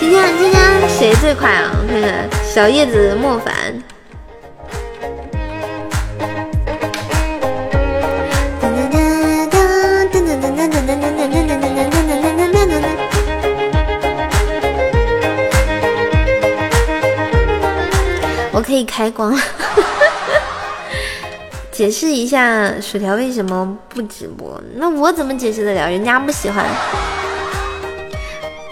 [0.00, 1.70] 今天今天谁最快啊？
[1.74, 3.52] 我看看，小叶子莫凡。
[18.50, 19.38] 我可以开光。
[21.70, 24.47] 解释一下薯条为什么不直播？
[24.78, 25.90] 那我怎么解释得了？
[25.90, 26.64] 人家不喜欢，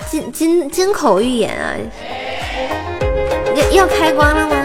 [0.08, 1.74] 金金金口玉言啊！
[3.56, 4.54] 要要开光了吗？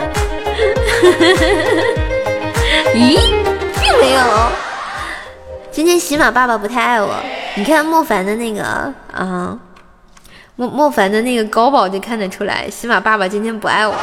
[2.93, 3.17] 咦，
[3.81, 4.21] 并没有。
[5.71, 7.15] 今天喜马爸爸不太爱我，
[7.55, 8.61] 你看莫凡的那个
[9.11, 9.57] 啊，
[10.55, 13.95] 莫莫凡的那个高保就看得出来，喜马爸爸今天不爱我。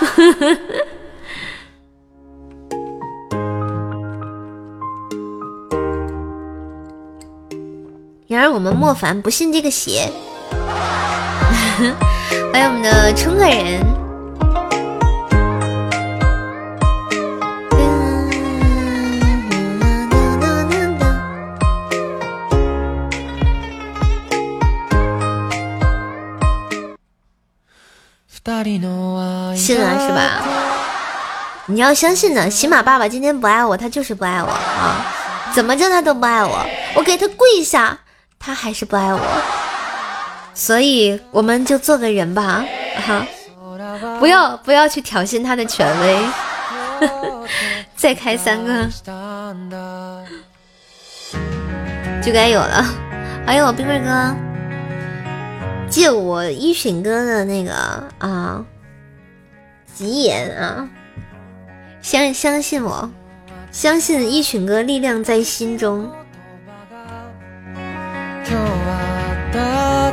[8.52, 10.10] 我们莫凡不信这个邪。
[12.52, 13.80] 欢迎我们的冲客人。
[29.56, 30.42] 信了是吧？
[31.66, 35.06] 你要相信的，喜马爸爸今天不爱我，他就是不爱我啊！
[35.54, 38.00] 怎么叫他都不爱我，我给他跪下，
[38.40, 39.20] 他还是不爱我。
[40.52, 42.64] 所以我们就做个人吧，
[43.06, 43.24] 哈！
[44.18, 46.18] 不要不要去挑衅他的权威。
[47.94, 48.88] 再开三个，
[52.22, 52.84] 就该有了。
[53.46, 54.34] 欢迎我冰棍哥。
[55.88, 57.72] 借我一品哥的那个
[58.18, 58.64] 啊
[59.94, 60.88] 吉言啊，
[62.00, 63.10] 相相信我，
[63.70, 66.10] 相信一群哥力量在心中。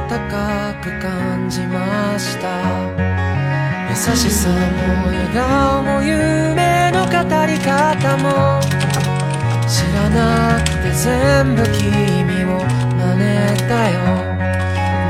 [0.08, 2.47] かく感じました。
[3.89, 4.55] 優しさも
[5.08, 7.12] 笑顔も夢の語
[7.45, 8.62] り方も。
[9.68, 12.64] 知らなくて全部君を
[12.95, 13.99] 真似たよ。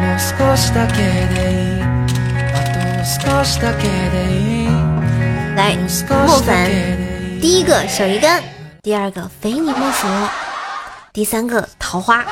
[0.02, 1.84] もう少しだけでいい。
[2.54, 4.68] あと少しだけでいい。
[5.56, 7.40] 来もう少しだけでいい。
[7.40, 8.42] 第一个手一根
[8.82, 10.08] 第二个肥你莫属。
[11.14, 12.26] 第三个桃花。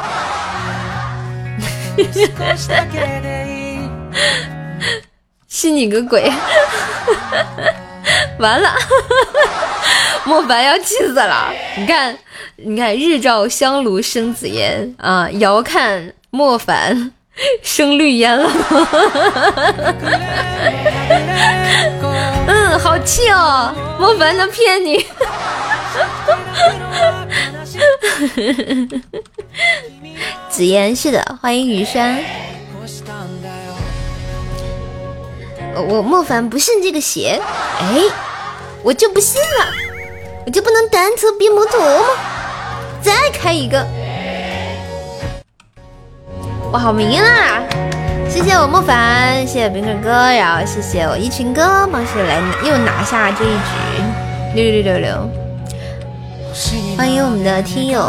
[5.47, 6.31] 信你个鬼！
[8.39, 8.73] 完了，
[10.25, 11.51] 莫凡要气死了！
[11.77, 12.17] 你看，
[12.57, 17.11] 你看，日照香炉生紫烟啊，遥看莫凡。
[17.61, 18.49] 生绿烟了，
[22.47, 23.75] 嗯，好气哦！
[23.99, 25.05] 莫凡他骗你，
[30.49, 32.23] 紫嫣是的，欢迎雨山。
[35.75, 37.39] 我莫凡不信这个邪，
[37.79, 38.01] 哎，
[38.81, 39.67] 我就不信了，
[40.45, 42.05] 我就不能单车变摩托吗？
[43.01, 43.85] 再开一个。
[46.71, 47.61] 我好迷啦！
[48.29, 53.55] 谢谢我莫凡，谢谢冰棍哥，然后谢谢我一群哥，帮是来又拿下这一局，
[54.55, 55.44] 六六六六六。
[56.95, 58.01] 欢迎我们的听友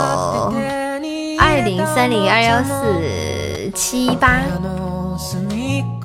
[1.36, 4.40] 二零三零二幺四七八，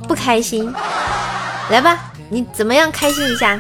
[0.08, 0.74] 不开心，
[1.70, 3.60] 来吧，你怎么样开心一下？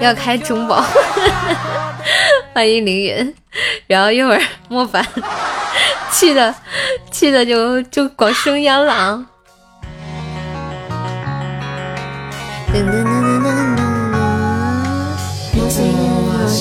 [0.00, 0.82] 要开中宝，
[2.54, 3.34] 欢迎凌云，
[3.86, 5.06] 然后一会儿莫凡。
[6.10, 6.54] 气的，
[7.10, 9.26] 气的就就光生烟了啊！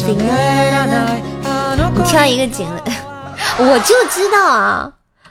[0.08, 2.66] 你跳一个井，
[3.60, 4.90] 我就知道啊，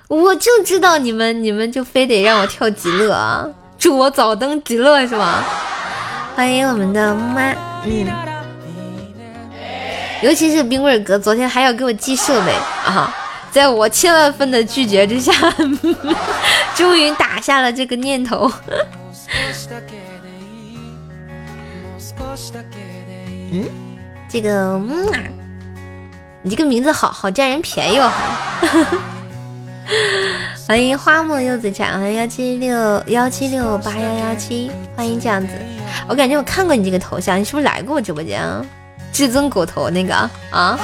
[0.08, 3.46] 我就知道你们你们就非得让我跳极乐啊！
[3.78, 5.42] 祝我早登极乐是吗？
[6.34, 7.54] 欢迎我们的妈，
[7.84, 8.06] 嗯，
[10.22, 12.52] 尤其是冰棍哥，昨天还要给我寄设备
[12.84, 13.14] 啊！
[13.50, 15.32] 在我千万分的拒绝之下，
[16.76, 18.52] 终于打下了这个念头。
[23.52, 23.64] 嗯，
[24.28, 25.08] 这个嗯，
[26.42, 28.10] 你这个名字好好占人便宜哦。
[30.66, 35.48] 欢迎花木柚子酱，欢迎幺七六幺七六八幺幺七，欢迎这样子。
[36.08, 38.64] 我感觉我看过你这个头像，你是不是来过我直播间啊？
[39.12, 40.14] 至尊狗头那个
[40.50, 40.78] 啊？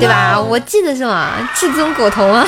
[0.00, 0.40] 对吧？
[0.40, 1.32] 我记得是吗？
[1.54, 2.46] 至尊狗头啊，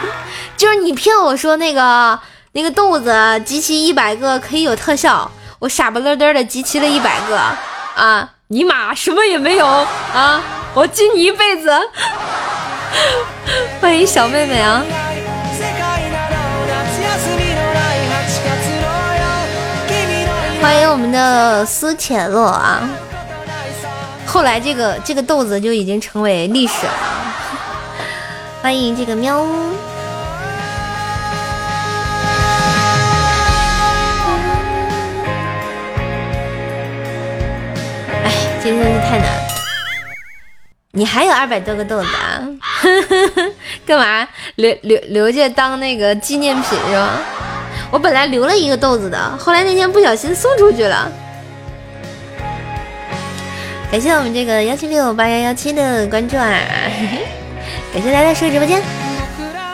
[0.56, 2.18] 就是你骗我说那个
[2.58, 5.30] 那个豆子集齐一百个可以有特效，
[5.60, 7.38] 我傻不愣登的集齐了一百个
[7.94, 8.28] 啊！
[8.48, 10.42] 尼玛，什么也没有啊！
[10.74, 11.70] 我敬你一辈子。
[13.80, 14.82] 欢迎小妹妹啊！
[20.60, 22.82] 欢迎我们的苏浅洛啊！
[24.26, 26.92] 后来这个这个豆子就已经成为历史了。
[28.60, 29.46] 欢迎这个喵。
[38.68, 39.26] 真的是太难。
[40.92, 42.42] 你还有二百多个豆子啊？
[43.86, 47.18] 干嘛留留留着当那个纪念品是吧？
[47.90, 51.10] 我本来留了一个豆子的，后来那天不小心送出去了。
[53.90, 56.44] 感谢我们这个幺七六八幺幺七的关注啊！
[57.94, 58.82] 感谢来到叔直播间，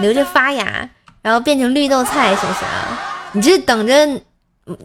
[0.01, 0.88] 留着发芽，
[1.20, 3.01] 然后变成绿豆菜，是不是啊？
[3.32, 4.20] 你这等着。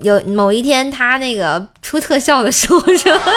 [0.02, 3.22] 有某一天他那个出特效的时候是吧？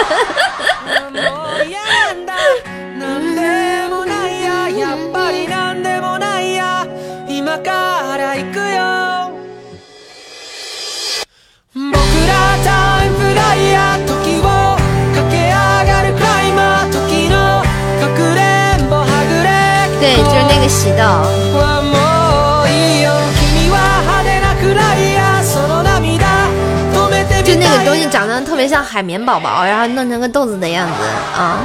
[20.00, 21.41] 对，就是那个喜豆。
[27.84, 30.94] 东西长得特别像海绵宝宝，然后弄成个豆子的样子
[31.34, 31.60] 啊！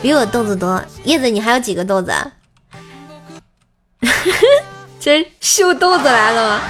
[0.02, 2.12] 比我豆子多，叶子你还有几个豆子？
[5.00, 6.60] 这秀豆子来了吗？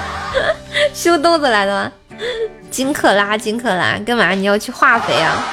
[0.95, 1.93] 秀豆子来了吗？
[2.71, 4.31] 金克拉，金克拉，干嘛？
[4.31, 5.45] 你要去化肥啊？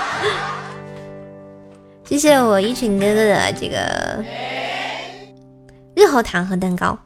[2.05, 4.23] 谢谢我一群哥哥的这个
[5.95, 6.97] 日后糖和蛋糕。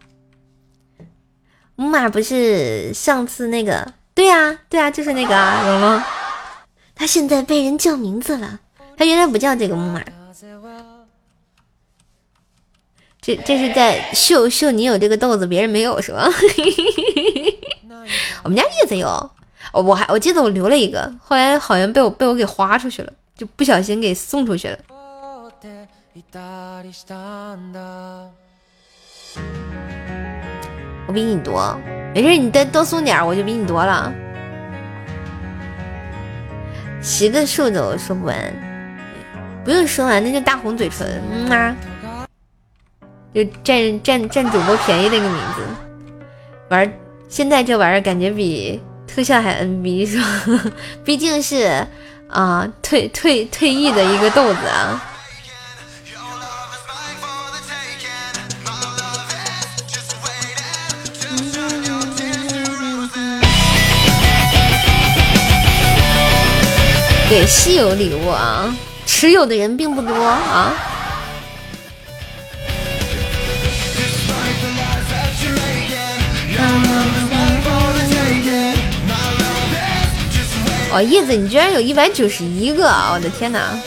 [1.80, 3.93] 木马不是上次那个？
[4.13, 6.03] 对呀，对呀，就是那个啊，龙龙。
[6.93, 8.59] 他现在被人叫名字了，
[8.97, 10.03] 他原来不叫这个木马。
[13.21, 16.30] 这这是在秀秀你有这个豆子，别人没有是吧？
[18.43, 19.32] 我们家叶子有，
[19.71, 24.77] 我还我记得我留了一个，后来好像被我被我给花出去了，就不小心给送出去了。
[31.10, 31.76] 我比你多，
[32.14, 34.14] 没事，你再多送点，我就比你多了。
[37.01, 38.38] 十个数都说不完，
[39.66, 41.76] 不用说完，那就大红嘴唇，嗯啊，
[43.34, 45.64] 就占占占主播便宜的一个名字。
[46.70, 46.93] 玩
[47.28, 50.72] 现在这玩意儿，感觉比特效还 NB 是吧？
[51.03, 51.88] 毕竟是
[52.30, 55.03] 啊，退退退役的一个豆子啊。
[67.30, 68.75] 对，稀有礼物啊，
[69.05, 70.73] 持有的人并不多啊。
[80.91, 82.88] 哦，叶子，你居然有一百九十一个！
[83.13, 83.77] 我的天哪！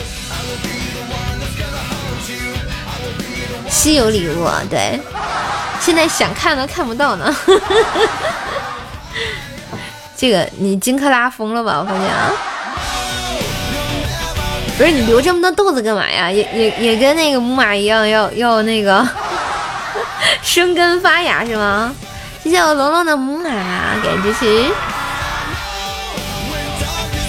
[3.69, 4.97] 稀有礼物，对，
[5.81, 7.35] 现在想看都看不到呢。
[10.15, 11.79] 这个你金克拉疯了吧？
[11.81, 12.31] 我发现啊。
[14.77, 16.31] 不是你留这么多豆子干嘛呀？
[16.31, 19.07] 也也也跟那个木马一样，要要那个
[20.41, 21.93] 生根发芽是吗？
[22.43, 23.49] 谢谢我龙龙的木马，
[24.03, 24.71] 感谢支持。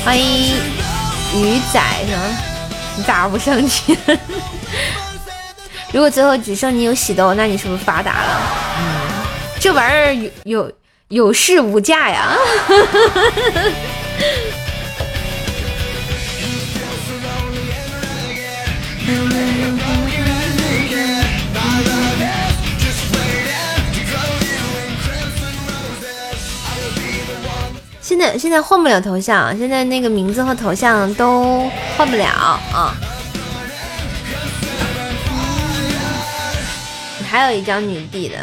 [0.05, 0.57] 欢迎
[1.34, 2.22] 鱼仔是吗？
[2.97, 3.97] 你咋不上去？
[5.92, 8.40] 如果最后只剩你有喜豆，那你是不是发达了？
[8.78, 8.84] 嗯，
[9.61, 10.72] 这玩意儿有有
[11.09, 12.36] 有市无价呀。
[28.14, 32.94] 现在现在换不了头像，现在那个名字和头像都换不了啊。
[37.28, 38.38] 还有一张女帝的，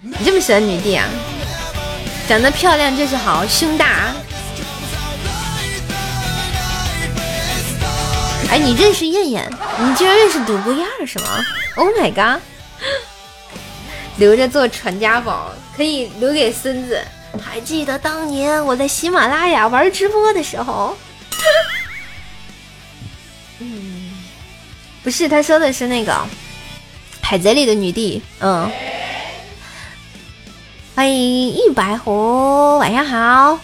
[0.00, 1.04] 你这么喜欢女帝啊？
[2.26, 4.14] 长得漂亮就是好，胸大。
[8.48, 9.52] 哎，你认识燕燕？
[9.80, 11.44] 你居然认识独孤雁是吗
[11.76, 12.40] ？Oh my god！
[14.16, 16.98] 留着做传家宝，可以留给孙子。
[17.38, 20.96] 还记得当年我在喜马拉雅玩直播的时候，
[23.60, 24.12] 嗯，
[25.02, 26.16] 不是，他说的是那个
[27.20, 28.22] 海贼里的女帝。
[28.40, 28.70] 嗯，
[30.94, 33.58] 欢迎一白狐，晚上好。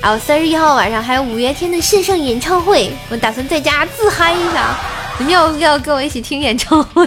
[0.00, 4.78] 啊，三十一号晚上还有五月天的线上演唱会，我打算在家自嗨一下。
[5.18, 7.06] 你们要不要跟我一起听演唱会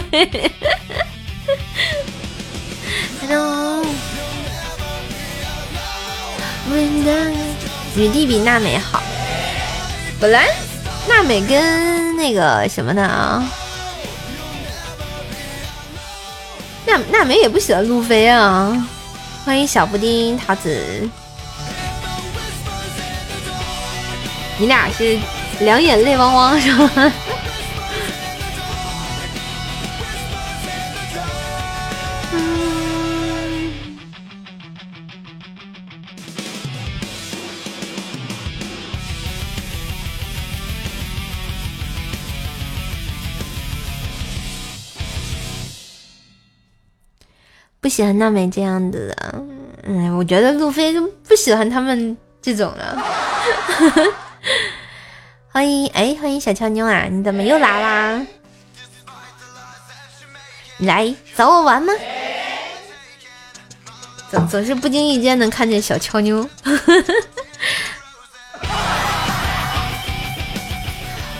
[3.20, 3.84] ？Hello，
[7.94, 9.02] 女帝比娜美好。
[10.18, 10.48] 本来
[11.06, 13.44] 娜美跟那个什么的啊，
[16.86, 18.88] 娜娜美也不喜欢路飞啊。
[19.44, 21.08] 欢迎小布丁桃子，
[24.58, 25.18] 你俩是
[25.60, 27.12] 两眼泪汪汪是吗？
[47.98, 49.44] 喜欢娜美这样子的，
[49.82, 52.96] 嗯，我觉得路飞就不喜欢他们这种的。
[55.50, 58.24] 欢迎，哎，欢迎小俏妞啊，你怎么又来啦？
[60.78, 61.92] 来找我玩吗？
[64.30, 66.48] 总总是不经意间能看见小俏妞，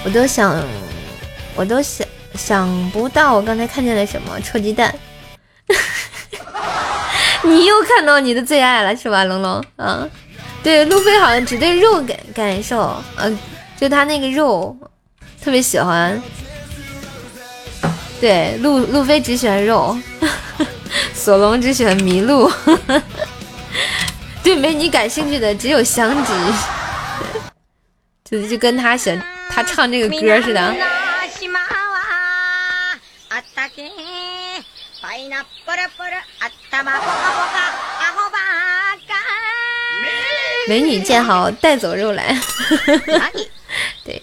[0.03, 0.61] 我都想，
[1.55, 2.05] 我都想
[2.35, 4.93] 想不到我刚才看见了什么，臭鸡蛋。
[7.45, 9.65] 你又看到你的最爱了是吧，龙龙？
[9.77, 10.11] 嗯，
[10.63, 13.39] 对，路飞好像只对肉感感受，嗯，
[13.79, 14.77] 就他那个肉
[15.43, 16.21] 特别喜欢。
[18.21, 19.97] 对，路路飞只喜欢肉，
[21.15, 22.51] 索隆只喜欢麋鹿。
[24.43, 26.33] 对美女感兴趣的只有香吉，
[28.25, 30.75] 就就跟他喜欢他唱这个歌似的。
[40.69, 42.37] 美女见好带走肉来。
[44.05, 44.23] 对。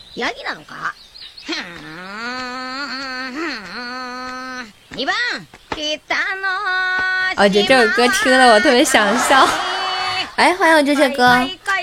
[7.37, 9.45] 哦，就这首歌听了我特别想笑。
[10.37, 11.27] 哎，欢迎这些歌。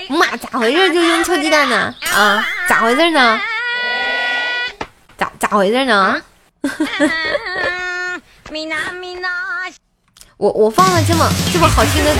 [0.09, 0.93] 妈，咋回事？
[0.93, 1.93] 就扔臭鸡蛋呢？
[2.13, 3.41] 啊，咋回事呢？
[5.17, 6.21] 咋咋回事呢？
[10.43, 12.19] 我我放了这么这么好听的歌，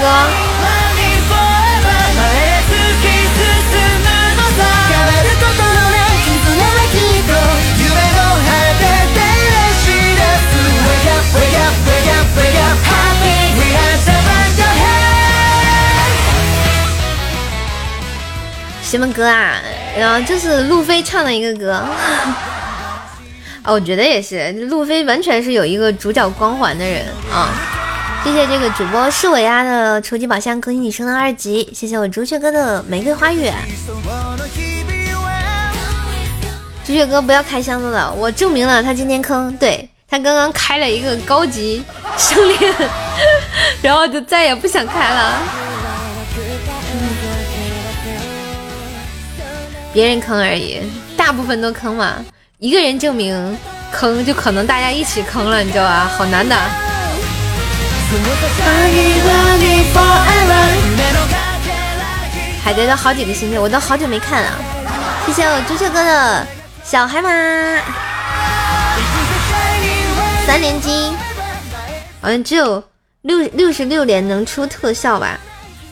[18.89, 19.55] 什么歌啊？
[19.97, 21.83] 然后就是路飞唱的一个歌。
[23.65, 27.72] 哦，我觉得也是，路飞完全是有一个主角光环的人啊。
[28.23, 31.69] 谢谢这个主播是我呀的初级宝箱，恭喜你升到二级。
[31.75, 33.51] 谢谢我朱雀哥的玫瑰花语。
[36.85, 41.83] 朱雀哥不要开箱子了，我证明了他今天坑，对他刚刚开了一个高级
[42.17, 42.73] 项链，
[43.83, 45.41] 然后就再也不想开了。
[49.93, 50.79] 别人坑而已，
[51.17, 52.15] 大部分都坑嘛。
[52.59, 53.57] 一个人证明
[53.91, 56.09] 坑，就可能大家一起坑了，你知道吧？
[56.17, 56.55] 好难的。
[62.63, 64.51] 海贼都好几个星期，我都好久没看了。
[65.25, 66.47] 谢谢我朱雀哥的
[66.83, 67.29] 小海马，
[70.45, 71.11] 三连击，
[72.21, 72.83] 好像只有
[73.23, 75.39] 六六十六连能出特效吧，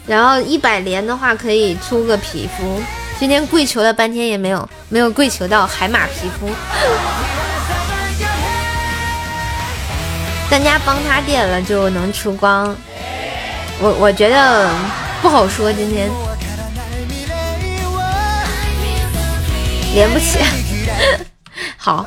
[0.06, 2.82] 然后一百连的话可以出个皮肤。
[3.20, 6.50] 今天跪求了半天也没有，没有跪求到海马皮肤。
[10.52, 12.76] 咱家帮他点了就能出光，
[13.80, 14.70] 我我觉得
[15.22, 15.72] 不好说。
[15.72, 16.10] 今天
[19.96, 20.40] 连不起，
[21.78, 22.06] 好，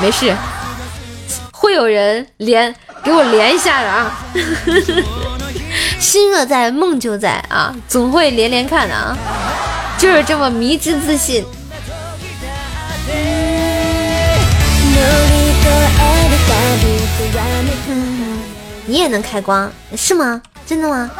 [0.00, 0.32] 没事，
[1.50, 2.72] 会有人连
[3.02, 4.16] 给我连一下的啊！
[5.98, 9.18] 心若在，梦就在啊，总会连连看的啊，
[9.98, 11.44] 就是这么迷之自信。
[18.86, 20.40] 你也能开光是吗？
[20.66, 21.10] 真的吗？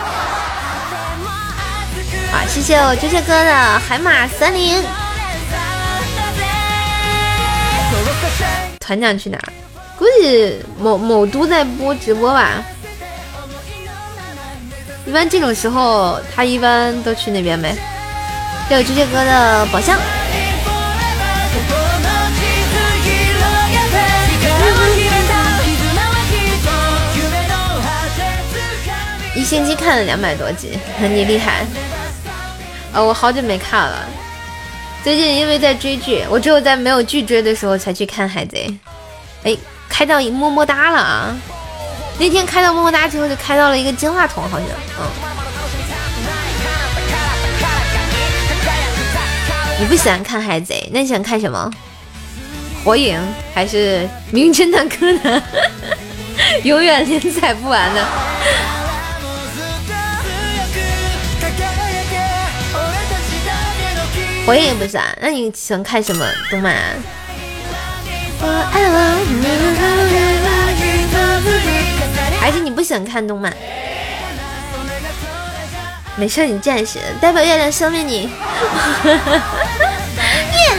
[2.32, 4.82] 好，谢谢我朱雀哥的海马三零。
[8.78, 9.52] 团长去哪儿？
[9.98, 12.62] 估计某某都在播直播吧。
[15.06, 17.76] 一般这种时候，他一般都去那边呗。
[18.68, 19.98] 谢我朱雀哥的宝箱。
[29.40, 31.64] 一星期看了两百多集，你厉害。
[32.92, 34.04] 呃，我好久没看了，
[35.02, 38.70] 最近因为在追剧，我只有在没有剧追的时候才去看海贼。
[39.44, 39.56] 哎，
[39.88, 41.34] 开到么么哒了啊！
[42.18, 44.68] 那天开到么么哒之后，就开到了一个金话筒，好像。
[44.98, 45.06] 嗯。
[49.80, 51.72] 你不喜欢看海贼，那你想看什么？
[52.84, 53.18] 火影
[53.54, 55.42] 还是名侦探柯南？
[56.62, 58.04] 永远连载不完的。
[64.46, 66.74] 我也不是啊，那你喜欢看什么动漫？
[66.74, 66.80] 啊
[72.40, 73.54] 还是你不喜欢看动漫？
[76.16, 78.28] 没事，你战士代表月亮消灭你，
[79.04, 79.16] 月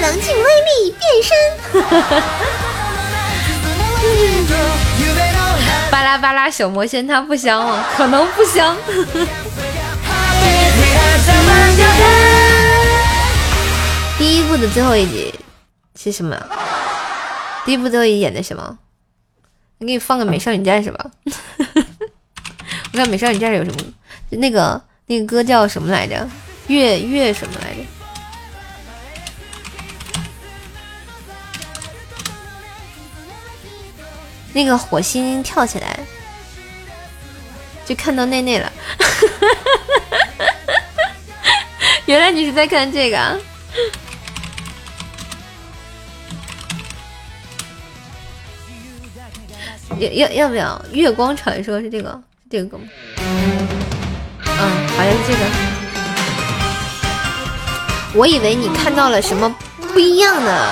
[0.02, 1.82] 冷静威力变身，
[5.90, 7.86] 巴拉巴拉小魔仙它不香吗？
[7.96, 8.76] 可能不香。
[14.22, 15.34] 第一部的最后一集
[15.96, 16.40] 是什么？
[17.66, 18.78] 第一部最后一集演的什么？
[19.80, 21.10] 我给你放个美少女战士吧。
[22.94, 23.82] 我看美少女战士有什么？
[24.30, 24.80] 那个。
[25.08, 26.30] 那个歌叫什么来着？
[26.68, 27.80] 月月什么来着？
[34.54, 36.00] 那个火星跳起来，
[37.88, 38.72] 就看到内内了。
[42.06, 43.42] 原来你是在看这个？
[50.00, 50.82] 要要要不要？
[50.92, 52.20] 月光传说是这个
[52.50, 52.84] 这个吗？
[53.20, 53.68] 嗯，
[54.98, 55.40] 好像是这个。
[58.14, 59.54] 我以为你看到了什么
[59.94, 60.70] 不一样的，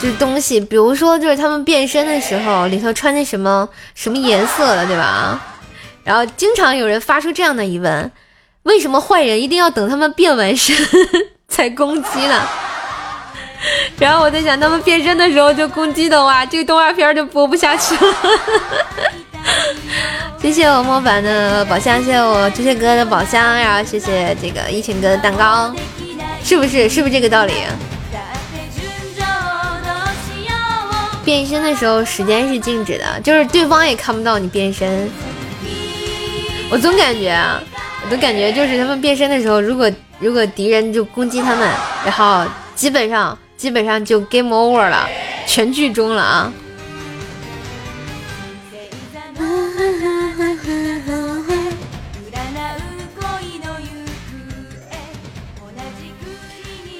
[0.00, 5.40] 就是东西，比如说就是他们变身的时候里头穿的什么什么颜色的，对吧？
[6.04, 8.10] 然后经常有人发出这样的疑问：
[8.62, 10.76] 为什么坏人一定要等他们变完身
[11.48, 12.42] 才攻击呢？
[13.98, 18.14] 然后我在想，他们变身的时候就攻击的话，这个动画片就播不下去了。
[20.40, 25.74] 谢谢我莫凡的宝箱，谢谢我这些哥的宝箱，然后谢谢这个一群哥的蛋糕，
[26.44, 26.88] 是不是？
[26.88, 27.54] 是不是这个道理？
[31.24, 35.10] 变身的时候时间是静止的，就是对方也看不到你变身。
[36.70, 37.60] 我总感觉啊，
[38.02, 39.90] 我都感觉就是他们变身的时候，如果
[40.20, 41.68] 如果敌人就攻击他们，
[42.04, 42.44] 然后
[42.74, 45.06] 基本上基本上就 game over 了，
[45.46, 46.52] 全剧终了啊。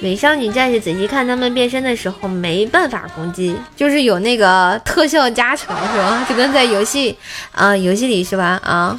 [0.01, 6.25] 美少女战士仔细看他们变身的时候没办法攻击，就是有那个特效加成是吧？
[6.27, 7.17] 就跟在游戏
[7.51, 8.59] 啊游戏里是吧？
[8.63, 8.97] 啊，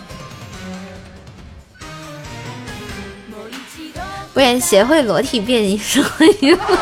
[4.32, 6.08] 不然协会裸体变异什么
[6.40, 6.76] 衣服？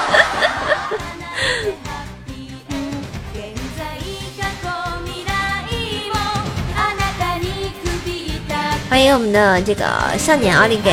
[8.90, 9.84] 欢迎我们的这个
[10.18, 10.92] 少年奥利给。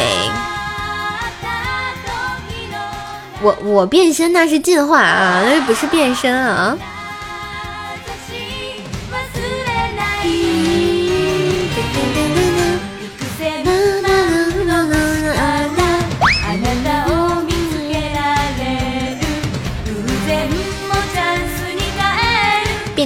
[3.41, 6.77] 我我变身那是进化啊，那不是变身啊。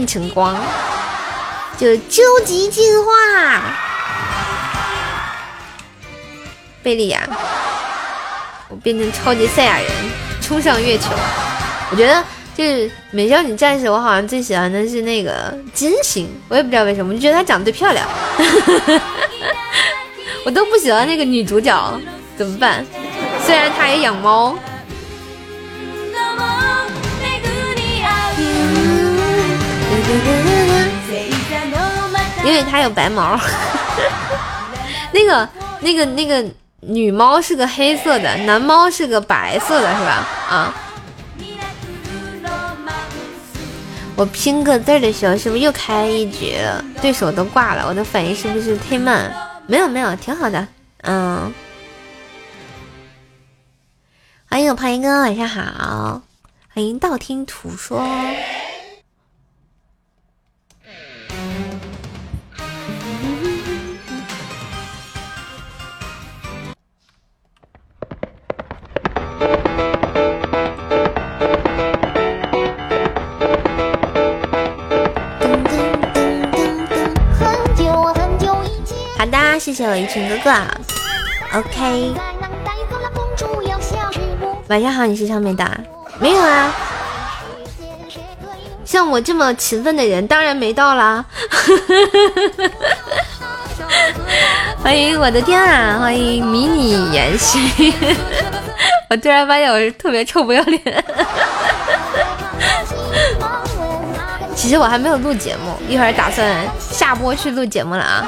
[0.10, 0.58] 晨光，
[1.78, 3.12] 就究极进化，
[6.82, 7.22] 贝利亚，
[8.70, 9.88] 我变成超级赛亚人。
[10.42, 11.12] 冲上月球，
[11.92, 12.24] 我觉得
[12.58, 18.08] 就是美少女战士，我好像最喜欢的是那个金星，我也不知道为什么，我就觉得她长得最漂亮。
[20.44, 22.02] 我都不喜欢那个女主角，
[22.36, 22.84] 怎么办？
[23.46, 24.58] 虽然她也养猫，
[32.44, 33.40] 因为它有白毛。
[35.12, 35.50] 那个、
[35.82, 36.46] 那个、那个。
[36.82, 40.26] 女猫是个黑色的，男猫是个白色的，是吧？
[40.50, 40.74] 啊！
[44.16, 46.56] 我拼个字的时候，是不是又开一局？
[47.02, 49.30] 对手都挂了，我的反应是不是忒慢？
[49.68, 50.66] 没有没有，挺好的。
[51.02, 51.54] 嗯，
[54.50, 56.22] 欢迎我胖一哥，晚上好。
[56.74, 58.02] 欢迎道听途说。
[79.60, 80.52] 谢谢我一群哥哥
[81.60, 82.14] ，OK。
[84.68, 85.66] 晚上好，你是上面的？
[86.18, 86.74] 没有啊。
[88.86, 91.26] 像我这么勤奋的人，当然没到啦。
[94.82, 95.98] 欢迎我的天啊！
[96.00, 97.94] 欢迎迷你延续。
[99.10, 100.82] 我突然发现我是特别臭不要脸。
[104.56, 108.26] 其实我还没有录节目，一会儿打算下播去录节目了啊。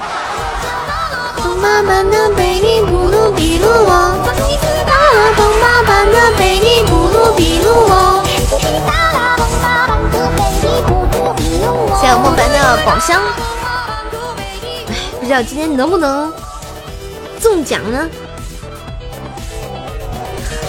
[11.99, 13.21] 谢谢莫凡的宝箱。
[14.37, 16.33] 哎，不知道今天能不能
[17.39, 18.09] 中奖呢？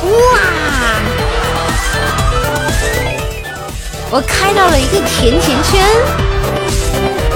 [0.03, 0.11] 哇！
[4.11, 5.83] 我开到了一个甜甜圈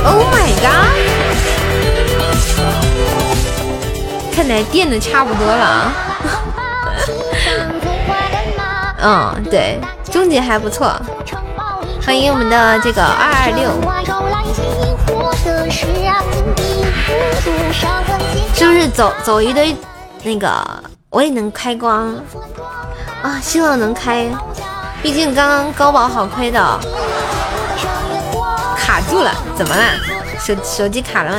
[0.05, 1.16] ！Oh my god！
[4.37, 5.93] 看来垫的差不多了啊。
[9.01, 9.81] 嗯，对，
[10.13, 10.95] 终结还不错。
[12.05, 13.71] 欢迎我们的这个二二六，
[18.55, 19.75] 是不是走走一堆
[20.23, 20.53] 那个
[21.09, 22.15] 我也能开光
[23.23, 23.41] 啊？
[23.41, 24.27] 希望能开，
[25.03, 26.61] 毕竟刚刚高保好亏的，
[28.77, 29.83] 卡住了，怎么了？
[30.39, 31.39] 手手机卡了吗？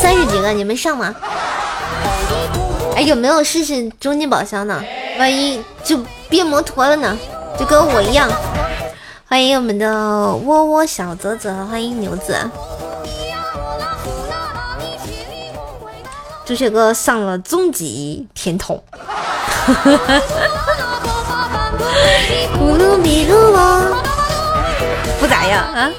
[0.00, 1.14] 三十几个，你们上吗？
[2.94, 4.82] 哎，有没有试试终极宝箱呢？
[5.18, 7.18] 万一就变摩托了呢？
[7.58, 8.30] 就跟我一样。
[9.26, 12.36] 欢迎我们的窝窝小泽泽，欢迎牛子。
[16.46, 18.82] 朱雀哥上了终极甜筒。
[25.20, 25.90] 不咋样啊？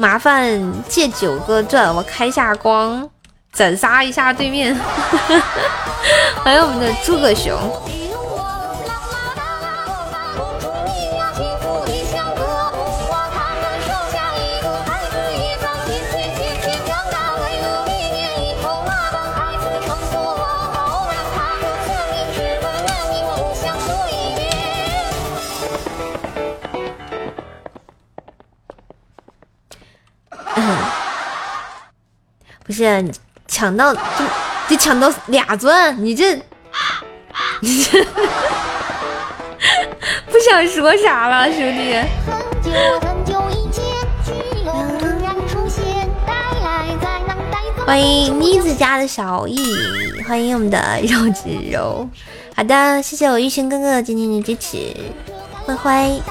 [0.00, 3.06] 麻烦借九个钻，我开下光，
[3.52, 4.74] 斩杀一下对面。
[6.42, 7.54] 欢迎我们的诸葛熊。
[32.64, 33.04] 不是
[33.48, 34.00] 抢到就
[34.68, 36.36] 得抢到俩钻，你这
[37.60, 38.04] 你这
[40.26, 41.96] 不想说啥了，兄弟。
[47.86, 49.58] 欢迎妮子家的小易，
[50.28, 52.08] 欢迎我们的肉子柔。
[52.54, 54.94] 好的，谢谢我玉轩哥哥今天的支持，
[55.64, 56.22] 灰灰，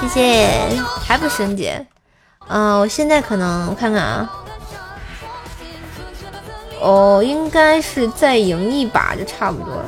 [0.00, 0.50] 谢谢，
[1.06, 1.72] 还不升级？
[2.48, 4.30] 嗯，我现在可能我看看啊。
[6.80, 9.84] 哦，应该是再赢一把就差不多了，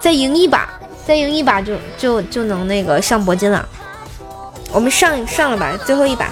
[0.00, 0.70] 再赢一把，
[1.06, 3.68] 再赢一把就就就能那个上铂金了。
[4.72, 6.28] 我们上上了吧，最后一把，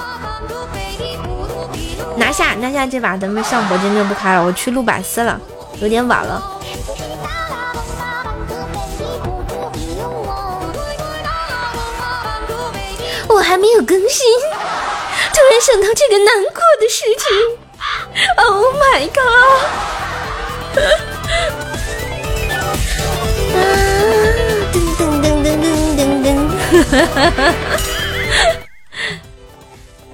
[2.16, 4.43] 拿下拿下这把，咱们上铂金就不开了。
[4.43, 5.39] 我去录百思了，
[5.81, 6.43] 有点晚了。
[13.35, 14.26] 我还没有更新，
[15.33, 17.24] 突然想到这个难过的事情。
[18.37, 19.22] Oh my god！
[24.72, 27.55] 噔噔噔噔噔噔噔，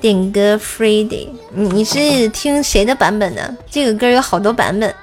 [0.01, 3.57] 点歌 Freddy，你你是听谁的版本的？
[3.71, 4.95] 这个歌有好多版本。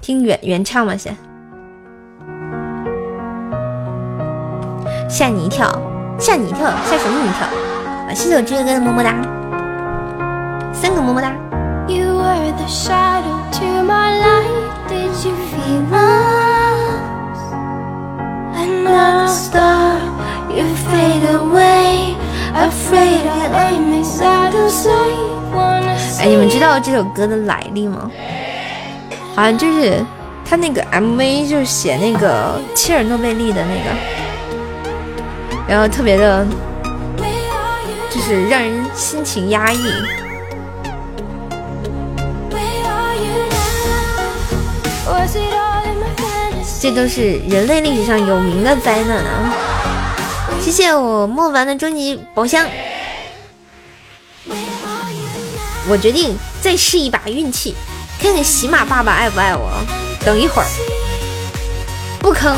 [0.00, 0.96] 听原原唱吗？
[0.96, 1.16] 先
[5.10, 5.68] 吓你一跳。
[6.18, 7.46] 吓你一跳，吓什么你一跳？
[8.06, 9.14] 啊，谢谢我追哥哥的么么哒，
[10.70, 11.32] 三个么么哒。
[26.20, 28.10] 哎，你们知道这首歌的来历吗？
[29.34, 30.04] 好像就是
[30.44, 34.19] 他那个 MV 就是写那个切尔诺贝利的那个。
[35.70, 36.44] 然后特别的，
[38.10, 39.78] 就是让人心情压抑。
[46.80, 49.54] 这都是人类历史上有名的灾难啊！
[50.60, 52.66] 谢谢我莫凡的终极宝箱。
[55.88, 57.76] 我决定再试一把运气，
[58.20, 59.70] 看看喜马爸爸爱不爱我。
[60.24, 60.68] 等一会儿，
[62.18, 62.56] 不坑，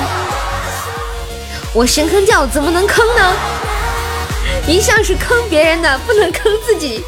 [1.75, 3.33] 我神坑教怎么能坑呢？
[4.67, 7.03] 一向是坑别人的，不能坑自己。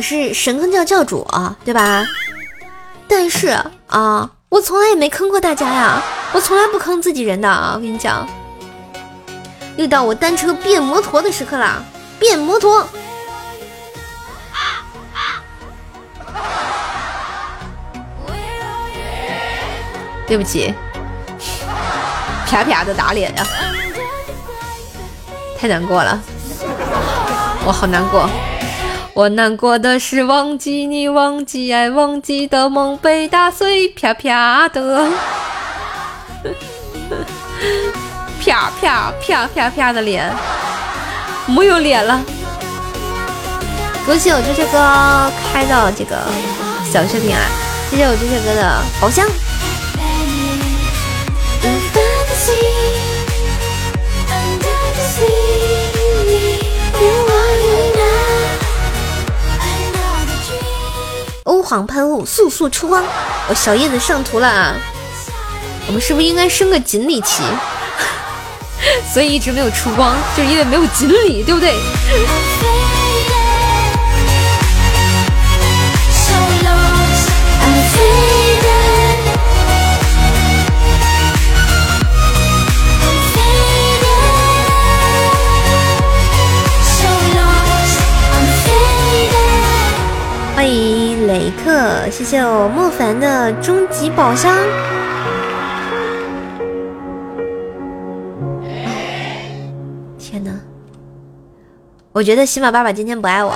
[0.00, 1.26] 是神坑教教主，
[1.64, 2.04] 对吧？
[3.08, 3.48] 但是
[3.88, 7.72] 啊，我从来也没坑过大家呀，我从来不坑自己人的啊！
[7.74, 8.28] 我跟你讲，
[9.76, 11.82] 又到我单车变摩托的时刻啦！
[12.18, 12.86] 变摩托，
[20.28, 20.72] 对不起，
[22.46, 23.44] 啪啪的打脸呀，
[25.58, 26.20] 太难过了，
[27.66, 28.30] 我好难过。
[29.14, 35.08] 我难过的是忘记你，忘记爱，忘记的梦被打碎，啪啪的，
[38.44, 40.32] 啪啪啪啪啪的脸，
[41.46, 42.22] 没有脸了。
[44.06, 46.16] 恭喜我这些哥开到这个
[46.90, 47.42] 小视频啊！
[47.90, 49.26] 谢谢我这些哥的宝箱。
[61.70, 63.04] 防喷雾速速出光！
[63.48, 64.74] 我小叶子上图了啊！
[65.86, 67.44] 我们是不是应该升个锦鲤旗？
[69.14, 71.72] 所以一直没有出光，就是因为没有锦鲤，对不对？
[92.10, 94.54] 谢谢我莫凡的终极宝箱。
[100.18, 100.50] 天哪，
[102.12, 103.54] 我觉得喜马爸爸今天不爱我，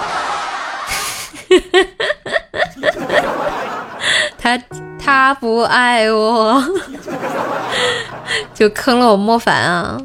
[4.38, 4.58] 他
[4.98, 6.62] 他不爱我，
[8.54, 9.98] 就坑了我莫凡啊！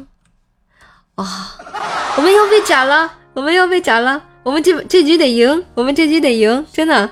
[1.14, 1.24] 啊，
[2.16, 4.22] 我们要被斩了，我们要被斩了。
[4.42, 7.08] 我们这这局得赢，我们这局得赢，真的。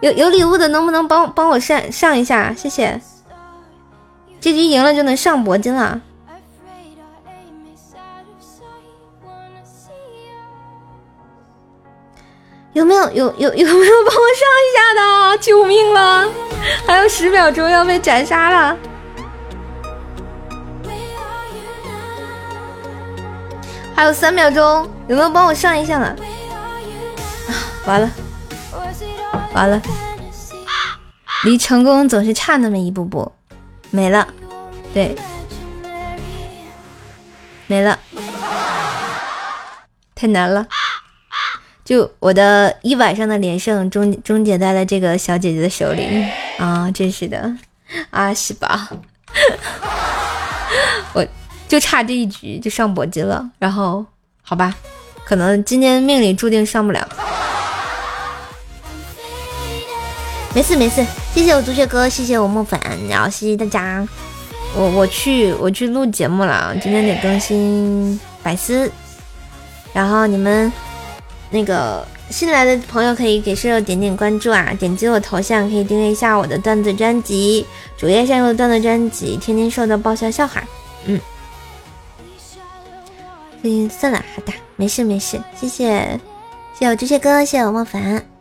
[0.00, 2.54] 有有礼物的能不能帮帮我上上一下？
[2.54, 3.00] 谢谢。
[4.40, 6.00] 这局赢了就能上铂金了。
[12.72, 15.38] 有没有有有有没有帮我上一下的？
[15.38, 16.28] 救命了！
[16.86, 18.76] 还有十秒钟要被斩杀了。
[23.94, 26.08] 还有三秒钟，有没有帮我上一下了？
[26.08, 27.50] 啊，
[27.86, 28.10] 完了，
[29.52, 29.80] 完了，
[31.44, 33.32] 离成功总是差那么一步步，
[33.90, 34.26] 没了，
[34.92, 35.14] 对，
[37.66, 37.98] 没了，
[40.14, 40.66] 太难了，
[41.84, 46.24] 就我的一晚上的连胜终终结在了这个小姐姐的手里
[46.58, 46.90] 啊！
[46.90, 47.56] 真是的，
[48.10, 48.88] 啊是吧？
[51.14, 51.26] 我。
[51.68, 54.06] 就差这一局就上铂金了，然后
[54.40, 54.72] 好吧，
[55.24, 57.08] 可能今天命里注定上不了。
[60.56, 61.04] 没事没事，
[61.34, 62.80] 谢谢我朱雀哥，谢谢我木粉，
[63.10, 64.08] 然后谢谢大家。
[64.74, 68.90] 我我去我去录节目了，今天得更新百思。
[69.92, 70.72] 然后你们
[71.50, 77.66] 那个新来的朋友可以给舍友点点关注啊，点击我头像可以订阅一下我的段子专辑，
[77.98, 80.64] 主页上有段子专辑，天天受的爆笑笑话，
[81.04, 81.20] 嗯。
[83.60, 86.18] 嗯，算了，好的，没事没事，谢谢，
[86.72, 88.35] 谢谢我朱雀哥，谢谢我莫凡。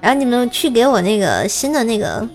[0.00, 2.26] 然后你们去给我那个新的那个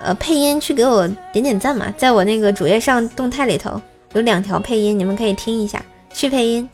[0.00, 3.80] 呃配音，去给我点点赞嘛，在我那个主页上动态里头
[4.14, 5.82] 有两条配音，你们可以听一下。
[6.10, 6.68] 去配音，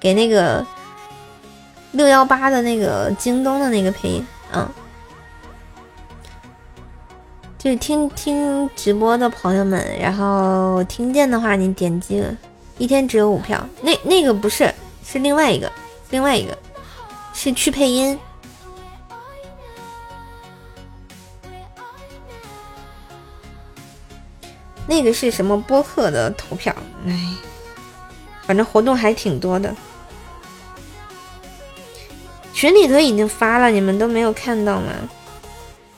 [0.00, 0.66] 给那个
[1.92, 4.68] 六幺八的那个京东的那个配音，嗯，
[7.56, 12.22] 就是听听直播的朋友们，然后听见的话，你点击。
[12.76, 14.74] 一天只有五票，那那个不是，
[15.06, 15.70] 是另外一个，
[16.10, 16.58] 另外一个
[17.32, 18.18] 是去配音。
[24.86, 26.74] 那个是什么播客的投票？
[27.06, 27.18] 哎，
[28.46, 29.74] 反正活动还挺多的。
[32.52, 34.92] 群里头已经发了，你们都没有看到吗？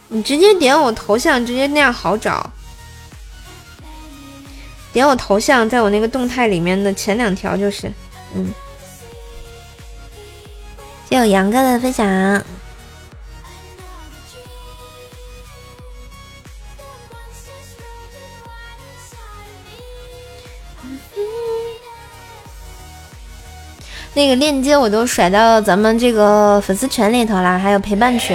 [0.08, 2.50] 你直接点我头像，直接那样好找。
[4.92, 7.92] 点我头像，在我那个动态里面的前两条就是，
[8.34, 8.52] 嗯。
[11.10, 12.06] 谢谢杨哥的分享。
[24.16, 28.34] 那个链接我都甩到咱们这个粉丝群里头了，还有陪伴群，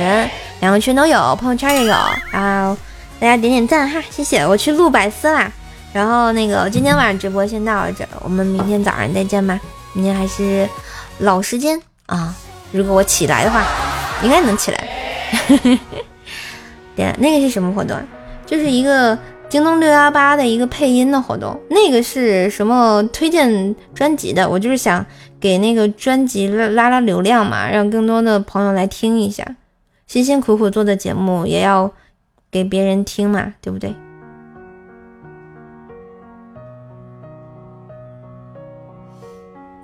[0.59, 1.93] 两个群都有，朋友圈也有
[2.33, 2.77] 啊。
[3.19, 4.45] 大家点点赞哈，谢谢。
[4.45, 5.51] 我去录百思啦，
[5.91, 9.59] 然后那个今天晚上直播先到这，我们明天早上再见吧。
[9.93, 10.69] 明天还是
[11.17, 12.35] 老时间啊，
[12.71, 13.65] 如果我起来的话，
[14.21, 14.87] 应该能起来。
[16.95, 17.99] 点那个是什么活动？
[18.45, 19.17] 就是一个。
[19.51, 24.49] 京东六幺八的一个配音的活动，那个是什么推荐专辑的？
[24.49, 25.05] 我就是想
[25.41, 29.45] 给那个专辑拉拉流量嘛，让更多的朋友来听一下。
[30.07, 31.91] 辛辛苦苦做的节目也要
[32.49, 33.93] 给别人听嘛，对不对？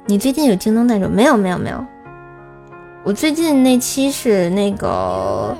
[0.05, 1.09] 你最近有京东赞助？
[1.09, 1.85] 没有，没有，没有。
[3.03, 5.53] 我最近那期是那个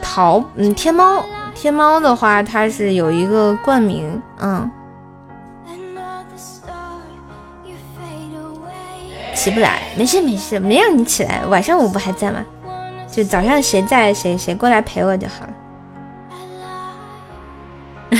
[0.00, 1.24] 淘，嗯，天猫。
[1.60, 4.70] 天猫的话，它是有一个冠名，嗯，
[9.34, 12.44] 起不来，没事没事，没让你起来，晚上我不还在吗？
[13.10, 15.52] 就早上谁在，谁谁过来陪我就好了。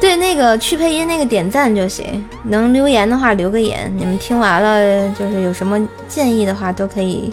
[0.00, 3.92] 对，那个去配音那个点赞就行，能留言的话留个言。
[3.94, 7.30] 你们听完了，就是有什么建议的话都可以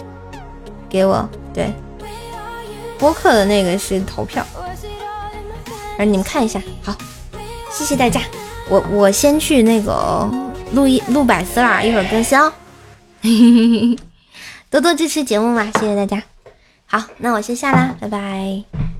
[0.86, 1.26] 给我。
[1.54, 1.72] 对。
[2.98, 4.44] 播客的那个是投票，
[5.98, 6.96] 而你们看一下，好，
[7.70, 8.20] 谢谢大家，
[8.68, 10.28] 我我先去那个
[10.72, 12.52] 录一录百思啦，一会儿更新哦，
[14.70, 16.22] 多多支持节目嘛，谢谢大家，
[16.86, 18.95] 好，那我先下啦，拜拜。